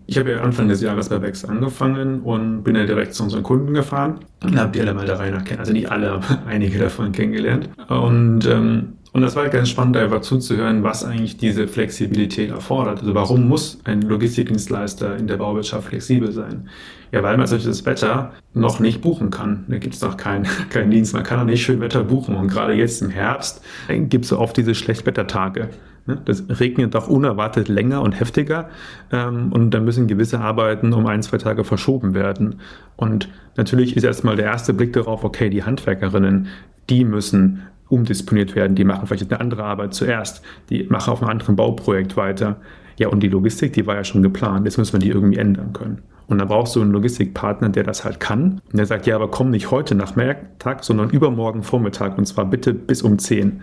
[0.06, 3.42] Ich habe ja Anfang des Jahres bei Bex angefangen und bin ja direkt zu unseren
[3.42, 5.61] Kunden gefahren und habe die alle mal der Reihe nach kennen.
[5.61, 7.70] Also nicht alle, aber einige davon kennengelernt.
[7.88, 13.00] Und ähm, und das war halt ganz spannend, einfach zuzuhören, was eigentlich diese Flexibilität erfordert.
[13.00, 16.68] Also warum muss ein Logistikdienstleister in der Bauwirtschaft flexibel sein?
[17.12, 19.64] Ja, weil man solches Wetter noch nicht buchen kann.
[19.68, 21.14] Da gibt es noch keinen kein Dienst.
[21.14, 22.37] Man kann noch nicht schön Wetter buchen.
[22.37, 25.70] Und gerade jetzt im Herbst gibt es so oft diese Schlechtwettertage.
[26.05, 26.20] Ne?
[26.26, 28.68] Das regnet doch unerwartet länger und heftiger
[29.12, 32.61] ähm, und dann müssen gewisse Arbeiten um ein, zwei Tage verschoben werden.
[32.96, 36.48] Und natürlich ist erstmal der erste Blick darauf, okay, die Handwerkerinnen,
[36.90, 41.31] die müssen umdisponiert werden, die machen vielleicht eine andere Arbeit zuerst, die machen auf einem
[41.31, 42.57] anderen Bauprojekt weiter.
[42.99, 45.72] Ja, und die Logistik, die war ja schon geplant, jetzt müssen wir die irgendwie ändern
[45.72, 46.03] können.
[46.29, 48.61] Und dann brauchst du einen Logistikpartner, der das halt kann.
[48.70, 50.14] Und der sagt, ja, aber komm nicht heute nach
[50.59, 53.51] Tag, sondern übermorgen Vormittag und zwar bitte bis um 10.
[53.53, 53.62] Und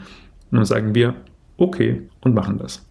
[0.51, 1.15] dann sagen wir,
[1.57, 2.85] okay, und machen das.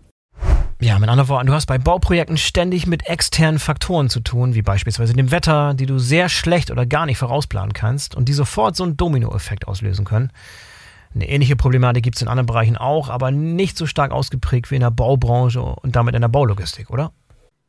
[0.80, 4.62] Ja, mit anderen Worten, du hast bei Bauprojekten ständig mit externen Faktoren zu tun, wie
[4.62, 8.74] beispielsweise dem Wetter, die du sehr schlecht oder gar nicht vorausplanen kannst und die sofort
[8.74, 10.32] so einen Dominoeffekt auslösen können.
[11.14, 14.76] Eine ähnliche Problematik gibt es in anderen Bereichen auch, aber nicht so stark ausgeprägt wie
[14.76, 17.12] in der Baubranche und damit in der Baulogistik, oder?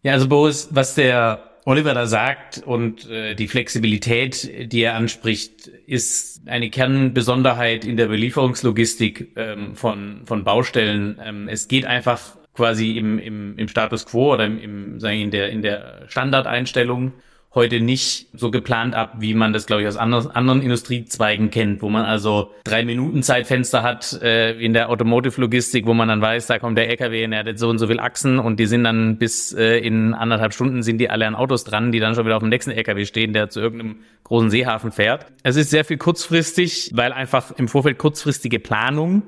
[0.01, 5.67] Ja, also Boris, was der Oliver da sagt und äh, die Flexibilität, die er anspricht,
[5.67, 11.19] ist eine Kernbesonderheit in der Belieferungslogistik ähm, von, von Baustellen.
[11.23, 15.23] Ähm, es geht einfach quasi im, im, im Status quo oder im, im, sagen wir,
[15.23, 17.13] in der, in der Standardeinstellung
[17.55, 21.81] heute nicht so geplant ab, wie man das, glaube ich, aus anderen, anderen Industriezweigen kennt,
[21.83, 26.47] wo man also drei Minuten Zeitfenster hat, äh, in der Automotive-Logistik, wo man dann weiß,
[26.47, 28.83] da kommt der LKW und er hat so und so viel Achsen und die sind
[28.83, 32.25] dann bis äh, in anderthalb Stunden sind die alle an Autos dran, die dann schon
[32.25, 35.27] wieder auf dem nächsten LKW stehen, der zu irgendeinem großen Seehafen fährt.
[35.43, 39.21] Es ist sehr viel kurzfristig, weil einfach im Vorfeld kurzfristige Planung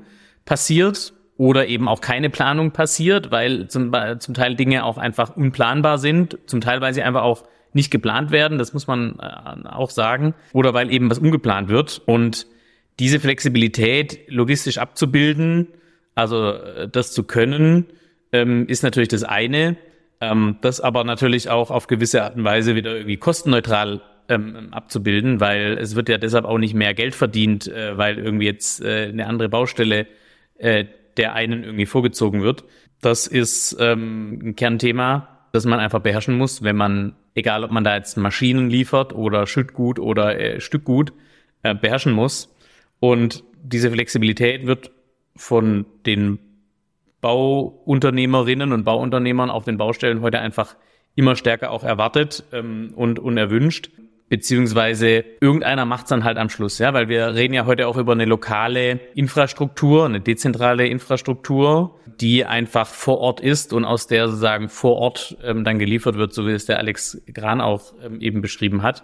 [0.46, 5.98] passiert oder eben auch keine Planung passiert, weil zum, zum Teil Dinge auch einfach unplanbar
[6.00, 7.44] sind, zum Teil weil sie einfach auch
[7.76, 12.02] nicht geplant werden, das muss man äh, auch sagen, oder weil eben was umgeplant wird
[12.06, 12.48] und
[13.00, 15.68] diese Flexibilität logistisch abzubilden,
[16.16, 17.86] also äh, das zu können,
[18.32, 19.76] ähm, ist natürlich das eine,
[20.22, 25.42] ähm, das aber natürlich auch auf gewisse Art und Weise wieder irgendwie kostenneutral ähm, abzubilden,
[25.42, 29.28] weil es wird ja deshalb auch nicht mehr Geld verdient, äh, weil irgendwie jetzt eine
[29.28, 30.08] andere Baustelle
[30.58, 32.64] der einen irgendwie vorgezogen wird.
[33.02, 37.96] Das ist ein Kernthema, das man einfach beherrschen muss, wenn man, egal ob man da
[37.96, 41.14] jetzt Maschinen liefert oder Schüttgut oder äh, Stückgut,
[41.62, 42.54] äh, beherrschen muss.
[43.00, 44.92] Und diese Flexibilität wird
[45.36, 46.40] von den
[47.22, 50.76] Bauunternehmerinnen und Bauunternehmern auf den Baustellen heute einfach
[51.16, 53.90] immer stärker auch erwartet ähm, und unerwünscht
[54.30, 58.14] beziehungsweise irgendeiner macht's dann halt am Schluss, ja, weil wir reden ja heute auch über
[58.14, 64.70] eine lokale Infrastruktur, eine dezentrale Infrastruktur, die einfach vor Ort ist und aus der sozusagen
[64.70, 68.42] vor Ort ähm, dann geliefert wird, so wie es der Alex Gran auch ähm, eben
[68.42, 69.04] beschrieben hat.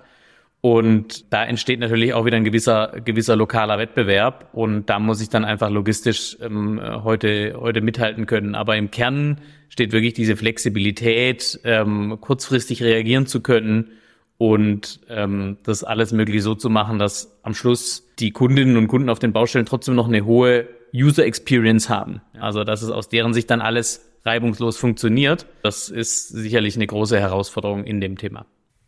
[0.61, 4.49] Und da entsteht natürlich auch wieder ein gewisser, gewisser lokaler Wettbewerb.
[4.53, 8.53] Und da muss ich dann einfach logistisch ähm, heute, heute mithalten können.
[8.53, 13.91] Aber im Kern steht wirklich diese Flexibilität, ähm, kurzfristig reagieren zu können
[14.37, 19.09] und ähm, das alles möglich so zu machen, dass am Schluss die Kundinnen und Kunden
[19.09, 22.21] auf den Baustellen trotzdem noch eine hohe User Experience haben.
[22.39, 25.45] Also dass es aus deren Sicht dann alles reibungslos funktioniert.
[25.63, 28.45] Das ist sicherlich eine große Herausforderung in dem Thema.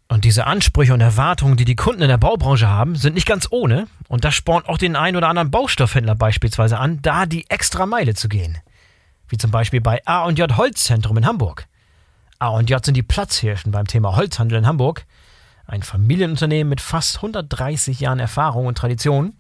[0.10, 3.48] Und diese Ansprüche und Erwartungen, die die Kunden in der Baubranche haben, sind nicht ganz
[3.50, 3.88] ohne.
[4.10, 8.14] Und das spornt auch den einen oder anderen Baustoffhändler beispielsweise an, da die extra Meile
[8.14, 8.60] zu gehen.
[9.28, 11.66] Wie zum Beispiel bei A&J Holzzentrum in Hamburg.
[12.38, 15.06] A&J sind die Platzhirschen beim Thema Holzhandel in Hamburg
[15.66, 19.34] ein Familienunternehmen mit fast 130 Jahren Erfahrung und Tradition.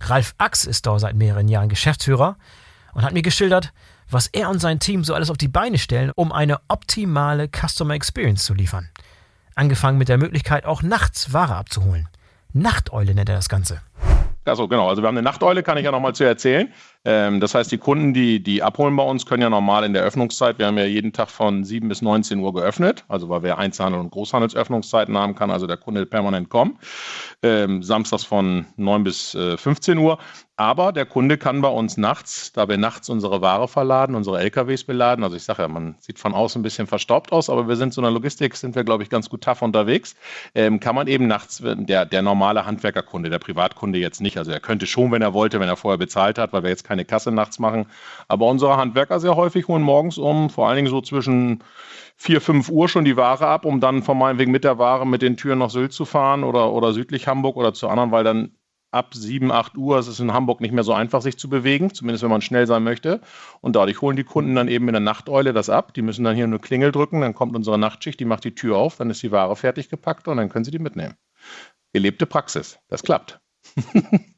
[0.00, 2.36] Ralf Ax ist dort seit mehreren Jahren Geschäftsführer
[2.94, 3.72] und hat mir geschildert,
[4.10, 7.94] was er und sein Team so alles auf die Beine stellen, um eine optimale Customer
[7.94, 8.88] Experience zu liefern.
[9.54, 12.08] Angefangen mit der Möglichkeit, auch nachts Ware abzuholen.
[12.52, 13.82] Nachteule nennt er das Ganze.
[14.44, 16.72] Also genau, also wir haben eine Nachteule, kann ich ja nochmal zu erzählen.
[17.08, 20.02] Ähm, das heißt, die Kunden, die, die abholen bei uns, können ja normal in der
[20.02, 23.56] Öffnungszeit, wir haben ja jeden Tag von 7 bis 19 Uhr geöffnet, also weil wir
[23.56, 26.78] Einzelhandel- und Großhandelsöffnungszeiten haben, kann also der Kunde permanent kommen.
[27.42, 30.18] Ähm, samstags von 9 bis äh, 15 Uhr.
[30.58, 34.82] Aber der Kunde kann bei uns nachts, da wir nachts unsere Ware verladen, unsere LKWs
[34.82, 37.76] beladen, also ich sage ja, man sieht von außen ein bisschen verstaubt aus, aber wir
[37.76, 40.16] sind so in der Logistik, sind wir, glaube ich, ganz gut tough unterwegs,
[40.56, 44.58] ähm, kann man eben nachts, der, der normale Handwerkerkunde, der Privatkunde jetzt nicht, also er
[44.58, 47.32] könnte schon, wenn er wollte, wenn er vorher bezahlt hat, weil wir jetzt keine Kasse
[47.32, 47.86] nachts machen,
[48.28, 51.62] aber unsere Handwerker sehr häufig holen morgens um, vor allen Dingen so zwischen
[52.16, 55.06] 4, 5 Uhr schon die Ware ab, um dann von meinem Weg mit der Ware
[55.06, 58.24] mit den Türen nach Sylt zu fahren oder, oder südlich Hamburg oder zu anderen, weil
[58.24, 58.52] dann
[58.90, 61.92] ab 7, 8 Uhr ist es in Hamburg nicht mehr so einfach, sich zu bewegen,
[61.92, 63.20] zumindest wenn man schnell sein möchte.
[63.60, 65.94] Und dadurch holen die Kunden dann eben in der Nachteule das ab.
[65.94, 68.76] Die müssen dann hier eine Klingel drücken, dann kommt unsere Nachtschicht, die macht die Tür
[68.78, 71.16] auf, dann ist die Ware fertig gepackt und dann können sie die mitnehmen.
[71.92, 72.78] Gelebte Praxis.
[72.88, 73.40] Das klappt.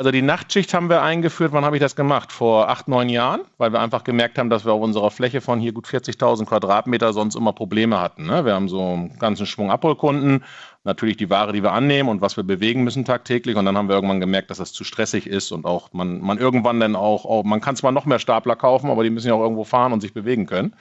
[0.00, 2.30] Also die Nachtschicht haben wir eingeführt, wann habe ich das gemacht?
[2.30, 5.58] Vor acht, neun Jahren, weil wir einfach gemerkt haben, dass wir auf unserer Fläche von
[5.58, 8.26] hier gut 40.000 Quadratmeter sonst immer Probleme hatten.
[8.26, 8.44] Ne?
[8.44, 10.44] Wir haben so einen ganzen Schwung Abholkunden,
[10.88, 13.56] natürlich die Ware, die wir annehmen und was wir bewegen müssen tagtäglich.
[13.56, 16.38] Und dann haben wir irgendwann gemerkt, dass das zu stressig ist und auch man, man
[16.38, 19.34] irgendwann dann auch, auch man kann zwar noch mehr Stapler kaufen, aber die müssen ja
[19.34, 20.74] auch irgendwo fahren und sich bewegen können.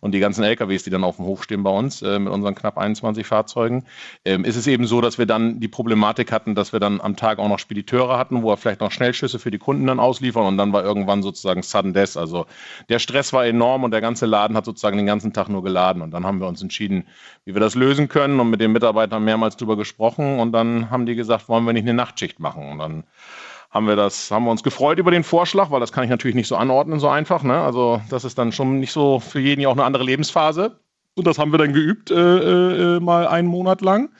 [0.00, 2.56] Und die ganzen LKWs, die dann auf dem Hof stehen bei uns äh, mit unseren
[2.56, 3.84] knapp 21 Fahrzeugen,
[4.24, 7.16] ähm, ist es eben so, dass wir dann die Problematik hatten, dass wir dann am
[7.16, 10.44] Tag auch noch Spediteure hatten, wo wir vielleicht noch Schnellschüsse für die Kunden dann ausliefern
[10.44, 12.16] und dann war irgendwann sozusagen Sudden Death.
[12.16, 12.46] Also
[12.88, 16.02] der Stress war enorm und der ganze Laden hat sozusagen den ganzen Tag nur geladen.
[16.02, 17.04] Und dann haben wir uns entschieden,
[17.44, 21.06] wie wir das lösen können und mit den Mitarbeitern mehrmals drüber gesprochen und dann haben
[21.06, 22.70] die gesagt, wollen wir nicht eine Nachtschicht machen?
[22.70, 23.04] Und dann
[23.70, 26.36] haben wir das, haben wir uns gefreut über den Vorschlag, weil das kann ich natürlich
[26.36, 27.42] nicht so anordnen, so einfach.
[27.42, 27.58] Ne?
[27.58, 30.78] Also das ist dann schon nicht so für jeden ja auch eine andere Lebensphase.
[31.14, 34.10] Und das haben wir dann geübt, äh, äh, mal einen Monat lang.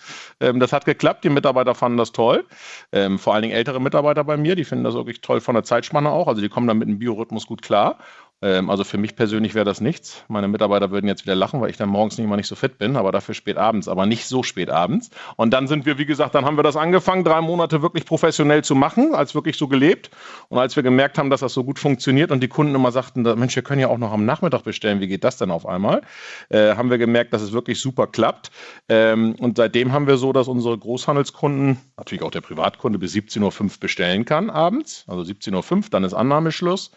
[0.41, 2.45] Ähm, das hat geklappt, die Mitarbeiter fanden das toll.
[2.93, 5.65] Ähm, vor allen Dingen ältere Mitarbeiter bei mir, die finden das wirklich toll von der
[5.65, 6.29] Zeitspanne auch.
[6.29, 7.97] Also die kommen dann mit dem Biorhythmus gut klar.
[8.43, 10.25] Ähm, also für mich persönlich wäre das nichts.
[10.29, 12.79] Meine Mitarbeiter würden jetzt wieder lachen, weil ich dann morgens nicht mal nicht so fit
[12.79, 15.11] bin, aber dafür spät abends, aber nicht so spät abends.
[15.37, 18.65] Und dann sind wir, wie gesagt, dann haben wir das angefangen, drei Monate wirklich professionell
[18.65, 20.11] zu machen, als wirklich so gelebt.
[20.49, 23.23] Und als wir gemerkt haben, dass das so gut funktioniert und die Kunden immer sagten,
[23.23, 26.03] Mensch, wir können ja auch noch am Nachmittag bestellen, wie geht das denn auf einmal?
[26.49, 28.51] Äh, haben wir gemerkt, dass es wirklich super klappt.
[28.89, 33.63] Ähm, und seitdem haben wir so, dass unsere Großhandelskunden, natürlich auch der Privatkunde, bis 17.05
[33.63, 35.05] Uhr bestellen kann abends.
[35.07, 36.91] Also 17.05 Uhr, dann ist Annahmeschluss.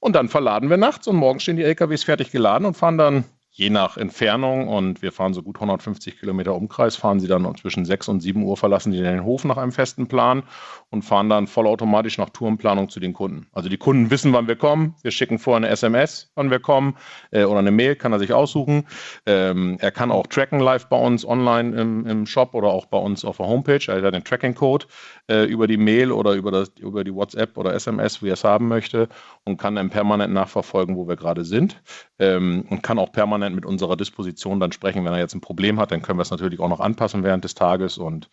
[0.00, 3.24] Und dann verladen wir nachts und morgens stehen die LKWs fertig geladen und fahren dann
[3.60, 7.84] je nach Entfernung und wir fahren so gut 150 Kilometer Umkreis, fahren sie dann zwischen
[7.84, 10.44] 6 und 7 Uhr verlassen sie den Hof nach einem festen Plan
[10.88, 13.48] und fahren dann vollautomatisch nach Tourenplanung zu den Kunden.
[13.52, 14.94] Also die Kunden wissen, wann wir kommen.
[15.02, 16.96] Wir schicken vorher eine SMS, wann wir kommen
[17.32, 18.86] äh, oder eine Mail, kann er sich aussuchen.
[19.26, 22.98] Ähm, er kann auch tracken live bei uns online im, im Shop oder auch bei
[22.98, 23.80] uns auf der Homepage.
[23.88, 24.86] Er hat den Tracking-Code
[25.28, 28.44] äh, über die Mail oder über, das, über die WhatsApp oder SMS, wie er es
[28.44, 29.10] haben möchte
[29.44, 31.82] und kann dann permanent nachverfolgen, wo wir gerade sind
[32.18, 35.04] ähm, und kann auch permanent mit unserer Disposition dann sprechen.
[35.04, 37.44] Wenn er jetzt ein Problem hat, dann können wir es natürlich auch noch anpassen während
[37.44, 37.98] des Tages.
[37.98, 38.28] Und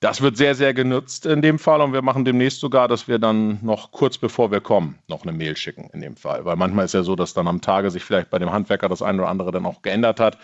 [0.00, 1.80] das wird sehr, sehr genutzt in dem Fall.
[1.80, 5.32] Und wir machen demnächst sogar, dass wir dann noch kurz bevor wir kommen, noch eine
[5.32, 6.44] Mail schicken in dem Fall.
[6.44, 9.02] Weil manchmal ist ja so, dass dann am Tage sich vielleicht bei dem Handwerker das
[9.02, 10.38] eine oder andere dann auch geändert hat.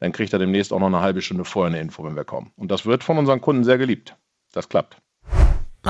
[0.00, 2.52] Dann kriegt er demnächst auch noch eine halbe Stunde vorher eine Info, wenn wir kommen.
[2.56, 4.16] Und das wird von unseren Kunden sehr geliebt.
[4.52, 5.01] Das klappt.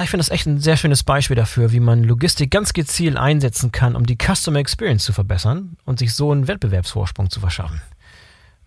[0.00, 3.72] Ich finde das echt ein sehr schönes Beispiel dafür, wie man Logistik ganz gezielt einsetzen
[3.72, 7.82] kann, um die Customer Experience zu verbessern und sich so einen Wettbewerbsvorsprung zu verschaffen.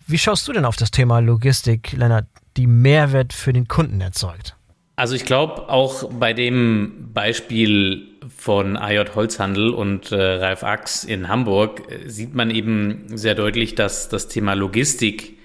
[0.06, 4.54] Wie schaust du denn auf das Thema Logistik, Lennart, die Mehrwert für den Kunden erzeugt?
[4.94, 11.28] Also ich glaube, auch bei dem Beispiel von AJ Holzhandel und äh, Ralf Ax in
[11.28, 15.35] Hamburg äh, sieht man eben sehr deutlich, dass das Thema Logistik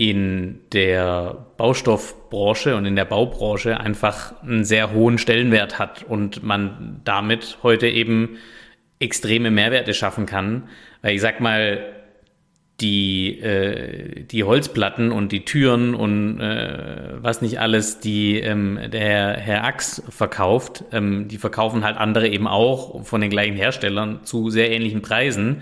[0.00, 7.02] in der Baustoffbranche und in der Baubranche einfach einen sehr hohen Stellenwert hat und man
[7.04, 8.38] damit heute eben
[8.98, 10.70] extreme Mehrwerte schaffen kann.
[11.02, 11.82] Weil ich sag mal,
[12.80, 19.36] die, äh, die Holzplatten und die Türen und äh, was nicht alles, die ähm, der
[19.36, 24.48] Herr Ax verkauft, ähm, die verkaufen halt andere eben auch von den gleichen Herstellern zu
[24.48, 25.60] sehr ähnlichen Preisen.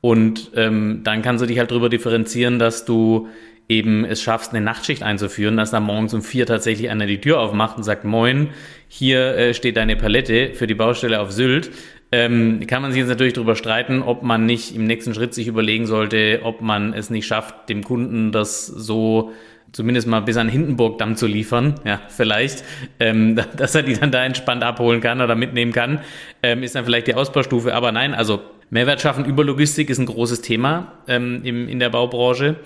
[0.00, 3.28] Und ähm, dann kannst du dich halt darüber differenzieren, dass du
[3.68, 7.40] eben es schaffst, eine Nachtschicht einzuführen, dass da morgens um vier tatsächlich einer die Tür
[7.40, 8.48] aufmacht und sagt, moin,
[8.88, 11.70] hier äh, steht deine Palette für die Baustelle auf Sylt.
[12.10, 15.46] Ähm, kann man sich jetzt natürlich darüber streiten, ob man nicht im nächsten Schritt sich
[15.46, 19.32] überlegen sollte, ob man es nicht schafft, dem Kunden das so
[19.72, 22.64] zumindest mal bis an Hindenburgdamm zu liefern, ja, vielleicht,
[23.00, 26.00] ähm, dass er die dann da entspannt abholen kann oder mitnehmen kann,
[26.42, 27.74] ähm, ist dann vielleicht die Ausbaustufe.
[27.74, 28.40] Aber nein, also
[28.70, 32.56] Mehrwert schaffen über Logistik ist ein großes Thema ähm, im, in der Baubranche.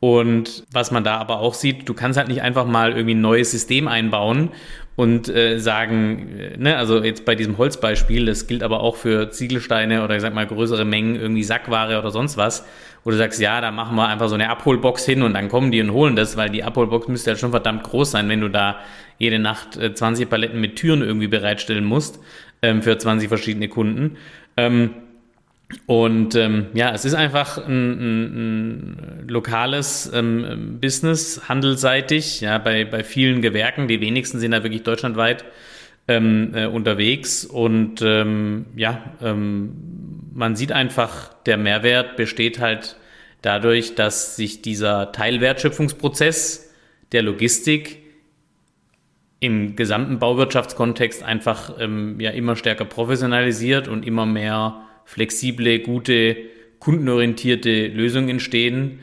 [0.00, 3.20] Und was man da aber auch sieht, du kannst halt nicht einfach mal irgendwie ein
[3.20, 4.50] neues System einbauen
[4.96, 9.30] und äh, sagen, äh, ne, also jetzt bei diesem Holzbeispiel, das gilt aber auch für
[9.30, 12.66] Ziegelsteine oder ich sag mal größere Mengen irgendwie Sackware oder sonst was,
[13.04, 15.70] wo du sagst, ja, da machen wir einfach so eine Abholbox hin und dann kommen
[15.70, 18.48] die und holen das, weil die Abholbox müsste ja schon verdammt groß sein, wenn du
[18.48, 18.78] da
[19.18, 22.20] jede Nacht äh, 20 Paletten mit Türen irgendwie bereitstellen musst
[22.62, 24.16] ähm, für 20 verschiedene Kunden.
[24.56, 24.90] Ähm,
[25.86, 28.24] und ähm, ja, es ist einfach ein, ein,
[29.24, 33.88] ein lokales ähm, Business, handelsseitig, ja, bei, bei vielen Gewerken.
[33.88, 35.44] Die wenigsten sind da wirklich deutschlandweit
[36.08, 37.44] ähm, äh, unterwegs.
[37.44, 39.72] Und ähm, ja, ähm,
[40.32, 42.96] man sieht einfach, der Mehrwert besteht halt
[43.42, 46.72] dadurch, dass sich dieser Teilwertschöpfungsprozess
[47.12, 47.98] der Logistik
[49.38, 56.36] im gesamten Bauwirtschaftskontext einfach ähm, ja immer stärker professionalisiert und immer mehr flexible, gute,
[56.78, 59.00] kundenorientierte Lösungen entstehen,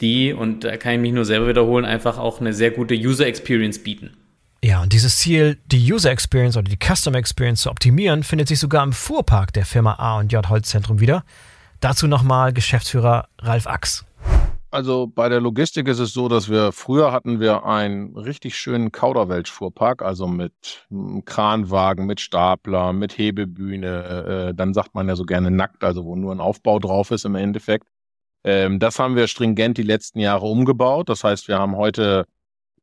[0.00, 3.26] die, und da kann ich mich nur selber wiederholen, einfach auch eine sehr gute User
[3.26, 4.16] Experience bieten.
[4.62, 8.58] Ja, und dieses Ziel, die User Experience oder die Customer Experience zu optimieren, findet sich
[8.58, 11.24] sogar im Fuhrpark der Firma A&J Holzzentrum wieder.
[11.80, 14.04] Dazu nochmal Geschäftsführer Ralf Ax.
[14.70, 18.92] Also bei der Logistik ist es so, dass wir früher hatten wir einen richtig schönen
[18.92, 20.86] Kauderwelsch-Fuhrpark, also mit
[21.24, 26.04] Kranwagen, mit Stapler, mit Hebebühne, äh, äh, dann sagt man ja so gerne nackt, also
[26.04, 27.86] wo nur ein Aufbau drauf ist im Endeffekt.
[28.44, 31.08] Ähm, das haben wir stringent die letzten Jahre umgebaut.
[31.08, 32.26] Das heißt, wir haben heute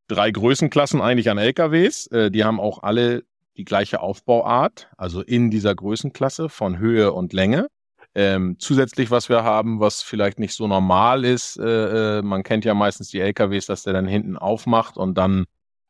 [0.08, 2.08] drei Größenklassen eigentlich an LKWs.
[2.08, 3.24] Äh, die haben auch alle
[3.58, 7.68] die gleiche Aufbauart, also in dieser Größenklasse von Höhe und Länge.
[8.16, 12.64] Ähm, zusätzlich, was wir haben, was vielleicht nicht so normal ist, äh, äh, man kennt
[12.64, 15.46] ja meistens die LKWs, dass der dann hinten aufmacht und dann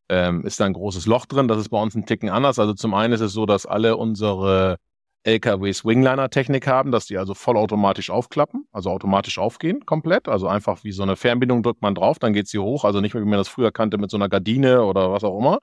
[0.10, 1.48] ähm, ist da ein großes Loch drin.
[1.48, 2.58] Das ist bei uns ein Ticken anders.
[2.58, 4.78] Also zum einen ist es so, dass alle unsere
[5.24, 10.28] LKWs Wingliner-Technik haben, dass die also vollautomatisch aufklappen, also automatisch aufgehen komplett.
[10.28, 12.86] Also einfach wie so eine Fernbindung drückt man drauf, dann geht sie hoch.
[12.86, 15.38] Also nicht mehr, wie man das früher kannte mit so einer Gardine oder was auch
[15.38, 15.60] immer.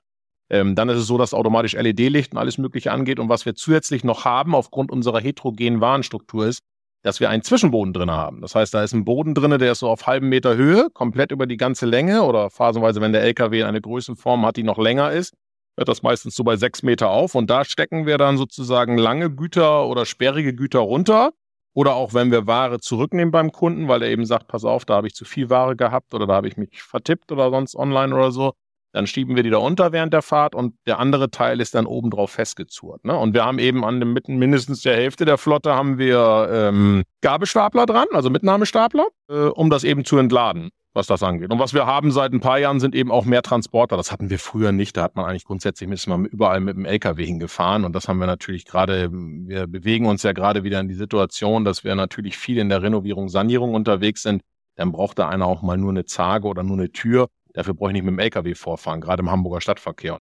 [0.53, 3.19] Ähm, dann ist es so, dass automatisch LED-Licht und alles Mögliche angeht.
[3.19, 6.59] Und was wir zusätzlich noch haben, aufgrund unserer heterogenen Warenstruktur, ist,
[7.01, 8.39] dass wir einen Zwischenboden drin haben.
[8.41, 11.31] Das heißt, da ist ein Boden drin, der ist so auf halben Meter Höhe, komplett
[11.31, 15.11] über die ganze Länge oder phasenweise, wenn der LKW eine Größenform hat, die noch länger
[15.11, 15.33] ist,
[15.75, 17.33] hört das meistens so bei sechs Meter auf.
[17.33, 21.31] Und da stecken wir dann sozusagen lange Güter oder sperrige Güter runter.
[21.75, 24.93] Oder auch wenn wir Ware zurücknehmen beim Kunden, weil er eben sagt, pass auf, da
[24.93, 28.13] habe ich zu viel Ware gehabt oder da habe ich mich vertippt oder sonst online
[28.13, 28.53] oder so,
[28.93, 31.85] Dann schieben wir die da unter während der Fahrt und der andere Teil ist dann
[31.85, 33.03] oben drauf festgezurrt.
[33.03, 33.17] Ne?
[33.17, 37.03] Und wir haben eben an dem mitten mindestens der Hälfte der Flotte haben wir ähm,
[37.21, 41.51] Gabelstapler dran, also Mitnahmestapler, äh, um das eben zu entladen was das angeht.
[41.51, 43.97] Und was wir haben seit ein paar Jahren sind eben auch mehr Transporter.
[43.97, 44.95] Das hatten wir früher nicht.
[44.95, 47.83] Da hat man eigentlich grundsätzlich ist man überall mit dem LKW hingefahren.
[47.83, 51.65] Und das haben wir natürlich gerade, wir bewegen uns ja gerade wieder in die Situation,
[51.65, 54.43] dass wir natürlich viel in der Renovierung, Sanierung unterwegs sind.
[54.75, 57.27] Dann braucht da einer auch mal nur eine Zage oder nur eine Tür.
[57.53, 60.17] Dafür brauche ich nicht mit dem LKW vorfahren, gerade im Hamburger Stadtverkehr.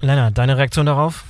[0.00, 1.24] Lennart, deine Reaktion darauf?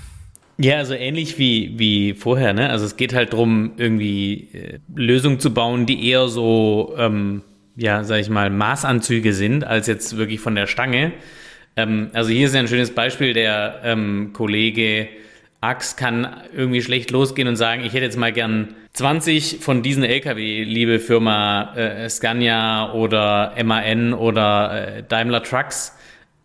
[0.58, 2.70] Ja, also ähnlich wie, wie vorher, ne?
[2.70, 7.42] Also es geht halt darum, irgendwie äh, Lösungen zu bauen, die eher so, ähm,
[7.76, 11.12] ja, sag ich mal, Maßanzüge sind, als jetzt wirklich von der Stange.
[11.76, 15.08] Ähm, also hier ist ja ein schönes Beispiel, der ähm, Kollege
[15.60, 20.04] Ax kann irgendwie schlecht losgehen und sagen, ich hätte jetzt mal gern 20 von diesen
[20.04, 25.94] LKW, liebe Firma äh, Scania oder MAN oder äh, Daimler Trucks,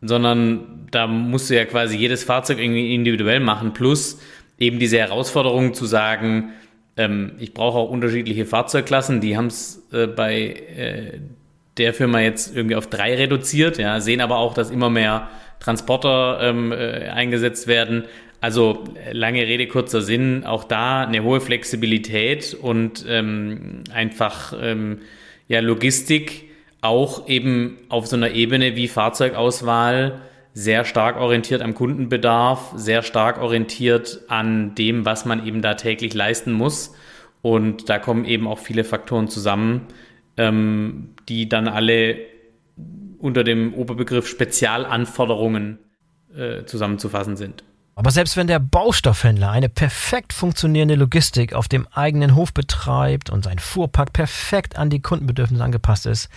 [0.02, 4.20] sondern da musst du ja quasi jedes Fahrzeug irgendwie individuell machen, plus
[4.60, 6.52] eben diese Herausforderung zu sagen,
[6.98, 10.42] ähm, ich brauche auch unterschiedliche Fahrzeugklassen, die haben es äh, bei
[10.76, 11.20] äh,
[11.78, 15.30] der Firma jetzt irgendwie auf drei reduziert, ja, sehen aber auch, dass immer mehr
[15.62, 18.04] Transporter ähm, äh, eingesetzt werden.
[18.42, 25.02] Also lange Rede, kurzer Sinn, auch da eine hohe Flexibilität und ähm, einfach ähm,
[25.48, 26.50] ja, Logistik
[26.82, 30.22] auch eben auf so einer Ebene wie Fahrzeugauswahl
[30.54, 36.16] sehr stark orientiert am Kundenbedarf, sehr stark orientiert an dem, was man eben da täglich
[36.16, 36.96] leisten muss.
[37.44, 39.88] Und da kommen eben auch viele Faktoren zusammen,
[40.38, 42.18] ähm, die dann alle
[43.20, 45.78] unter dem Oberbegriff Spezialanforderungen
[46.36, 47.64] äh, zusammenzufassen sind.
[48.02, 53.44] Aber selbst wenn der Baustoffhändler eine perfekt funktionierende Logistik auf dem eigenen Hof betreibt und
[53.44, 56.28] sein Fuhrpark perfekt an die Kundenbedürfnisse angepasst ist,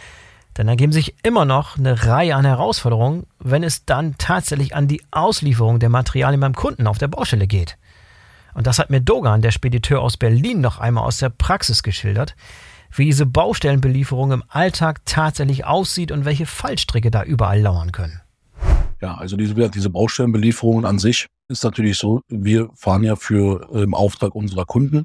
[0.52, 5.02] dann ergeben sich immer noch eine Reihe an Herausforderungen, wenn es dann tatsächlich an die
[5.10, 7.78] Auslieferung der Materialien beim Kunden auf der Baustelle geht.
[8.52, 12.36] Und das hat mir Dogan, der Spediteur aus Berlin, noch einmal aus der Praxis geschildert,
[12.92, 18.20] wie diese Baustellenbelieferung im Alltag tatsächlich aussieht und welche Fallstricke da überall lauern können.
[19.04, 23.82] Ja, also diese, diese Baustellenbelieferungen an sich ist natürlich so, wir fahren ja für im
[23.82, 25.04] ähm, Auftrag unserer Kunden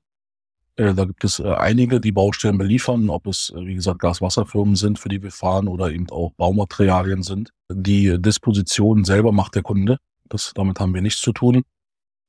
[0.78, 4.78] äh, da gibt es äh, einige, die Baustellen beliefern, ob es, äh, wie gesagt, Gas-Wasserfirmen
[4.78, 7.50] sind, für die wir fahren oder eben auch Baumaterialien sind.
[7.70, 9.98] Die Disposition selber macht der Kunde.
[10.30, 11.64] Das, damit haben wir nichts zu tun.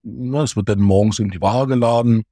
[0.02, 2.24] Na, es wird dann morgens in die Ware geladen.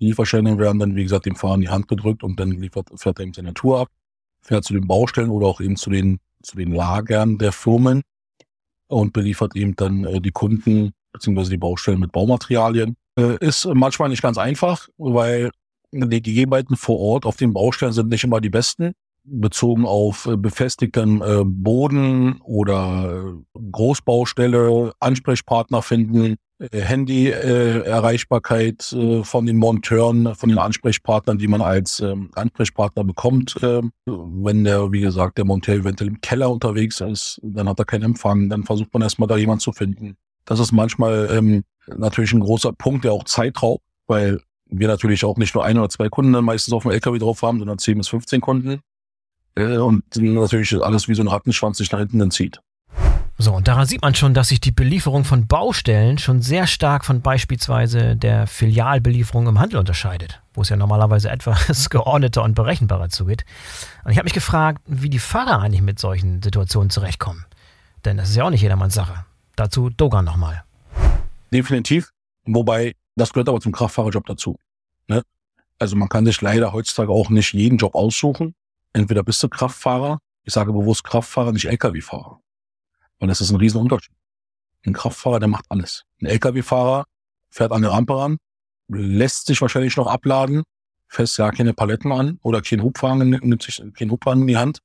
[0.00, 2.88] Die Lieferscheine werden dann, wie gesagt, dem Fahrer in die Hand gedrückt und dann liefert,
[2.94, 3.88] fährt er eben seine Tour ab,
[4.40, 8.00] fährt zu den Baustellen oder auch eben zu den, zu den Lagern der Firmen
[8.88, 12.96] und beliefert eben dann äh, die Kunden beziehungsweise die Baustellen mit Baumaterialien.
[13.18, 15.50] Äh, ist manchmal nicht ganz einfach, weil
[15.90, 18.92] die Gegebenheiten vor Ort auf den Baustellen sind nicht immer die besten,
[19.24, 30.48] bezogen auf äh, befestigten äh, Boden oder Großbaustelle, Ansprechpartner finden, Handy-Erreichbarkeit von den Monteuren, von
[30.48, 33.54] den Ansprechpartnern, die man als ähm, Ansprechpartner bekommt.
[33.62, 37.84] Ähm, wenn der, wie gesagt, der Monteur eventuell im Keller unterwegs ist, dann hat er
[37.84, 40.16] keinen Empfang, dann versucht man erstmal da jemanden zu finden.
[40.44, 41.62] Das ist manchmal ähm,
[41.96, 45.78] natürlich ein großer Punkt, der auch Zeit raubt, weil wir natürlich auch nicht nur ein
[45.78, 48.80] oder zwei Kunden dann meistens auf dem LKW drauf haben, sondern 10 bis 15 Kunden.
[49.54, 52.60] Äh, und natürlich alles wie so ein Rattenschwanz sich nach hinten dann zieht.
[53.40, 57.04] So, und daran sieht man schon, dass sich die Belieferung von Baustellen schon sehr stark
[57.04, 63.10] von beispielsweise der Filialbelieferung im Handel unterscheidet, wo es ja normalerweise etwas geordneter und berechenbarer
[63.10, 63.44] zugeht.
[64.04, 67.44] Und ich habe mich gefragt, wie die Fahrer eigentlich mit solchen Situationen zurechtkommen.
[68.04, 69.24] Denn das ist ja auch nicht jedermanns Sache.
[69.54, 70.64] Dazu Dogan nochmal.
[71.52, 72.10] Definitiv.
[72.44, 74.56] Wobei, das gehört aber zum Kraftfahrerjob dazu.
[75.06, 75.22] Ne?
[75.78, 78.56] Also man kann sich leider heutzutage auch nicht jeden Job aussuchen.
[78.92, 82.40] Entweder bist du Kraftfahrer, ich sage bewusst Kraftfahrer, nicht Lkw-Fahrer.
[83.18, 84.14] Und das ist ein Riesenunterschied.
[84.86, 86.04] Ein Kraftfahrer, der macht alles.
[86.20, 87.04] Ein Lkw-Fahrer
[87.50, 88.38] fährt an der Rampe ran,
[88.88, 90.62] lässt sich wahrscheinlich noch abladen,
[91.08, 94.80] fässt ja keine Paletten an oder kein Hubwagen, nimmt sich kein Hubwagen in die Hand.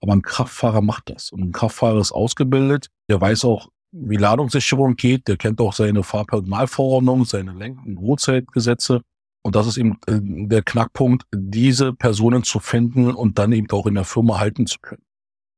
[0.00, 1.30] Aber ein Kraftfahrer macht das.
[1.32, 5.26] Und ein Kraftfahrer ist ausgebildet, der weiß auch, wie Ladungssicherung geht.
[5.28, 9.00] Der kennt auch seine Fahrpersonalverordnung, seine Lenk- und Ruhezeitgesetze.
[9.42, 13.86] Und das ist eben äh, der Knackpunkt, diese Personen zu finden und dann eben auch
[13.86, 15.02] in der Firma halten zu können.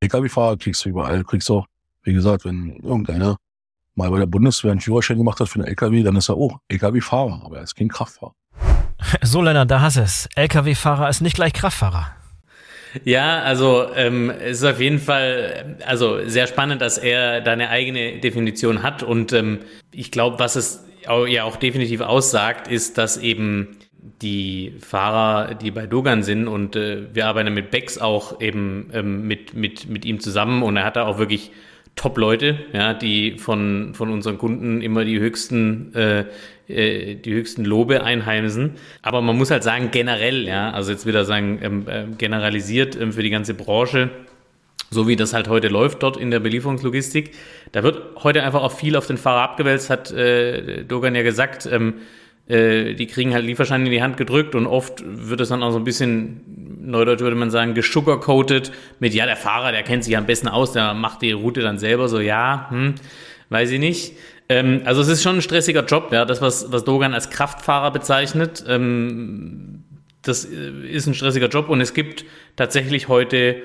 [0.01, 1.25] Lkw-Fahrer kriegst du überall.
[1.25, 1.67] Kriegst du auch,
[2.09, 3.37] wie gesagt, wenn irgendeiner
[3.95, 6.59] mal bei der Bundeswehr einen Führerschein gemacht hat für einen LKW, dann ist er auch
[6.69, 8.35] Lkw-Fahrer, aber er ist kein Kraftfahrer.
[9.23, 10.29] So, Lennart, da hast es.
[10.35, 12.15] Lkw-Fahrer ist nicht gleich Kraftfahrer.
[13.05, 17.69] Ja, also ähm, es ist auf jeden Fall also sehr spannend, dass er da eine
[17.69, 19.61] eigene Definition hat und ähm,
[19.93, 23.77] ich glaube, was es auch, ja auch definitiv aussagt, ist, dass eben
[24.23, 29.27] die Fahrer, die bei Dogan sind und äh, wir arbeiten mit Bex auch eben ähm,
[29.29, 31.53] mit, mit, mit ihm zusammen und er hat da auch wirklich
[31.99, 36.25] Top-Leute, ja, die von, von unseren Kunden immer die höchsten, äh,
[36.69, 38.77] äh, die höchsten Lobe einheimsen.
[39.03, 43.13] Aber man muss halt sagen, generell, ja, also jetzt wieder sagen, ähm, äh, generalisiert ähm,
[43.13, 44.11] für die ganze Branche,
[44.91, 47.33] so wie das halt heute läuft dort in der Belieferungslogistik.
[47.73, 51.69] Da wird heute einfach auch viel auf den Fahrer abgewälzt, hat äh, Dogan ja gesagt.
[51.71, 51.95] Ähm,
[52.49, 55.73] äh, die kriegen halt Lieferscheine in die Hand gedrückt und oft wird es dann auch
[55.73, 56.58] so ein bisschen,
[56.89, 60.73] neudeutsch würde man sagen, gesugarcoated mit, ja, der Fahrer, der kennt sich am besten aus,
[60.73, 62.95] der macht die Route dann selber so, ja, hm,
[63.51, 64.15] weiß ich nicht.
[64.49, 67.91] Ähm, also es ist schon ein stressiger Job, ja, das, was, was Dogan als Kraftfahrer
[67.91, 69.85] bezeichnet, ähm,
[70.23, 72.25] das äh, ist ein stressiger Job und es gibt
[72.57, 73.63] tatsächlich heute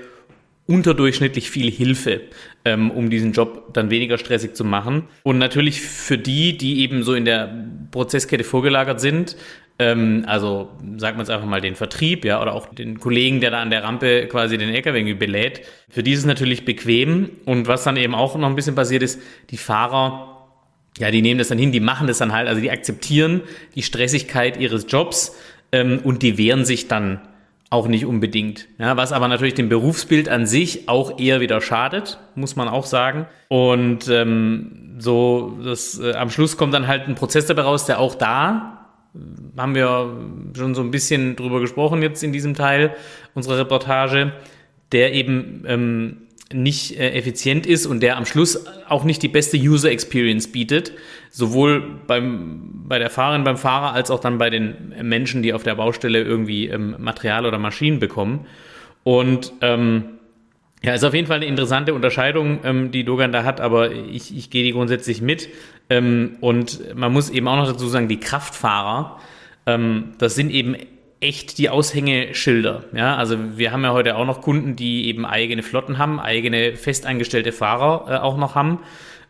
[0.66, 2.22] unterdurchschnittlich viel Hilfe,
[2.64, 5.04] ähm, um diesen Job dann weniger stressig zu machen.
[5.24, 7.54] Und natürlich für die, die eben so in der
[7.92, 9.36] Prozesskette vorgelagert sind,
[9.80, 13.52] ähm, also sagt man es einfach mal den Vertrieb, ja, oder auch den Kollegen, der
[13.52, 17.32] da an der Rampe quasi den LKW belädt, für die ist es natürlich bequem.
[17.46, 20.30] Und was dann eben auch noch ein bisschen passiert ist, die Fahrer
[21.00, 23.42] ja, die nehmen das dann hin, die machen das dann halt, also die akzeptieren
[23.76, 25.36] die Stressigkeit ihres Jobs
[25.72, 27.22] ähm, und die wehren sich dann
[27.70, 28.68] auch nicht unbedingt.
[28.78, 32.86] Ja, was aber natürlich dem Berufsbild an sich auch eher wieder schadet, muss man auch
[32.86, 33.26] sagen.
[33.48, 38.00] Und ähm, so, das, äh, am Schluss kommt dann halt ein Prozess dabei raus, der
[38.00, 38.83] auch da,
[39.58, 40.18] haben wir
[40.58, 42.96] schon so ein bisschen drüber gesprochen jetzt in diesem Teil
[43.34, 44.34] unserer Reportage,
[44.92, 46.18] der eben ähm,
[46.54, 50.94] nicht äh, effizient ist und der am Schluss auch nicht die beste User Experience bietet,
[51.30, 55.64] sowohl beim, bei der Fahrerin, beim Fahrer als auch dann bei den Menschen, die auf
[55.64, 58.46] der Baustelle irgendwie ähm, Material oder Maschinen bekommen.
[59.04, 60.20] Und ähm,
[60.86, 64.36] ja, ist auf jeden Fall eine interessante Unterscheidung, ähm, die Dogan da hat, aber ich,
[64.36, 65.48] ich gehe die grundsätzlich mit.
[65.90, 69.20] Ähm, und man muss eben auch noch dazu sagen, die Kraftfahrer,
[69.66, 70.76] ähm, das sind eben
[71.22, 72.84] echt die Aushängeschilder.
[72.94, 76.76] Ja, also wir haben ja heute auch noch Kunden, die eben eigene Flotten haben, eigene
[76.76, 78.80] festangestellte Fahrer äh, auch noch haben.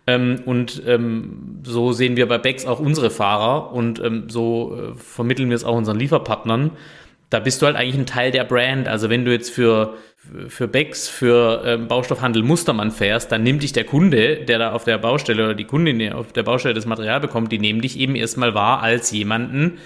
[0.07, 4.95] Ähm, und ähm, so sehen wir bei Becks auch unsere Fahrer und ähm, so äh,
[4.97, 6.71] vermitteln wir es auch unseren Lieferpartnern.
[7.33, 8.87] Da bist du halt eigentlich ein Teil der Brand.
[8.87, 9.95] Also wenn du jetzt für
[10.47, 14.85] für Becks, für ähm, Baustoffhandel Mustermann fährst, dann nimmt dich der Kunde, der da auf
[14.85, 17.99] der Baustelle oder die Kundin, die auf der Baustelle das Material bekommt, die nehmen dich
[17.99, 19.79] eben erstmal wahr als jemanden,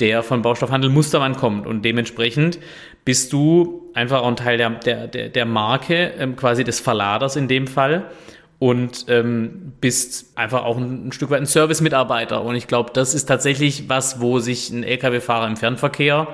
[0.00, 1.66] der von Baustoffhandel Mustermann kommt.
[1.66, 2.58] Und dementsprechend
[3.04, 7.36] bist du einfach auch ein Teil der, der, der, der Marke, ähm, quasi des Verladers
[7.36, 8.10] in dem Fall.
[8.58, 12.42] Und ähm, bist einfach auch ein, ein Stück weit ein Service-Mitarbeiter.
[12.42, 16.28] Und ich glaube, das ist tatsächlich was, wo sich ein Lkw-Fahrer im Fernverkehr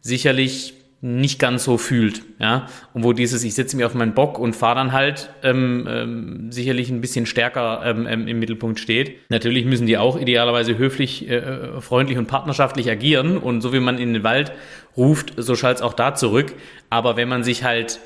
[0.00, 4.38] sicherlich nicht ganz so fühlt, ja, und wo dieses, ich setze mich auf meinen Bock
[4.38, 9.18] und fahre dann halt ähm, ähm, sicherlich ein bisschen stärker ähm, ähm, im Mittelpunkt steht.
[9.28, 13.98] Natürlich müssen die auch idealerweise höflich, äh, freundlich und partnerschaftlich agieren und so wie man
[13.98, 14.52] in den Wald
[14.96, 16.54] ruft, so schallt es auch da zurück.
[16.88, 18.00] Aber wenn man sich halt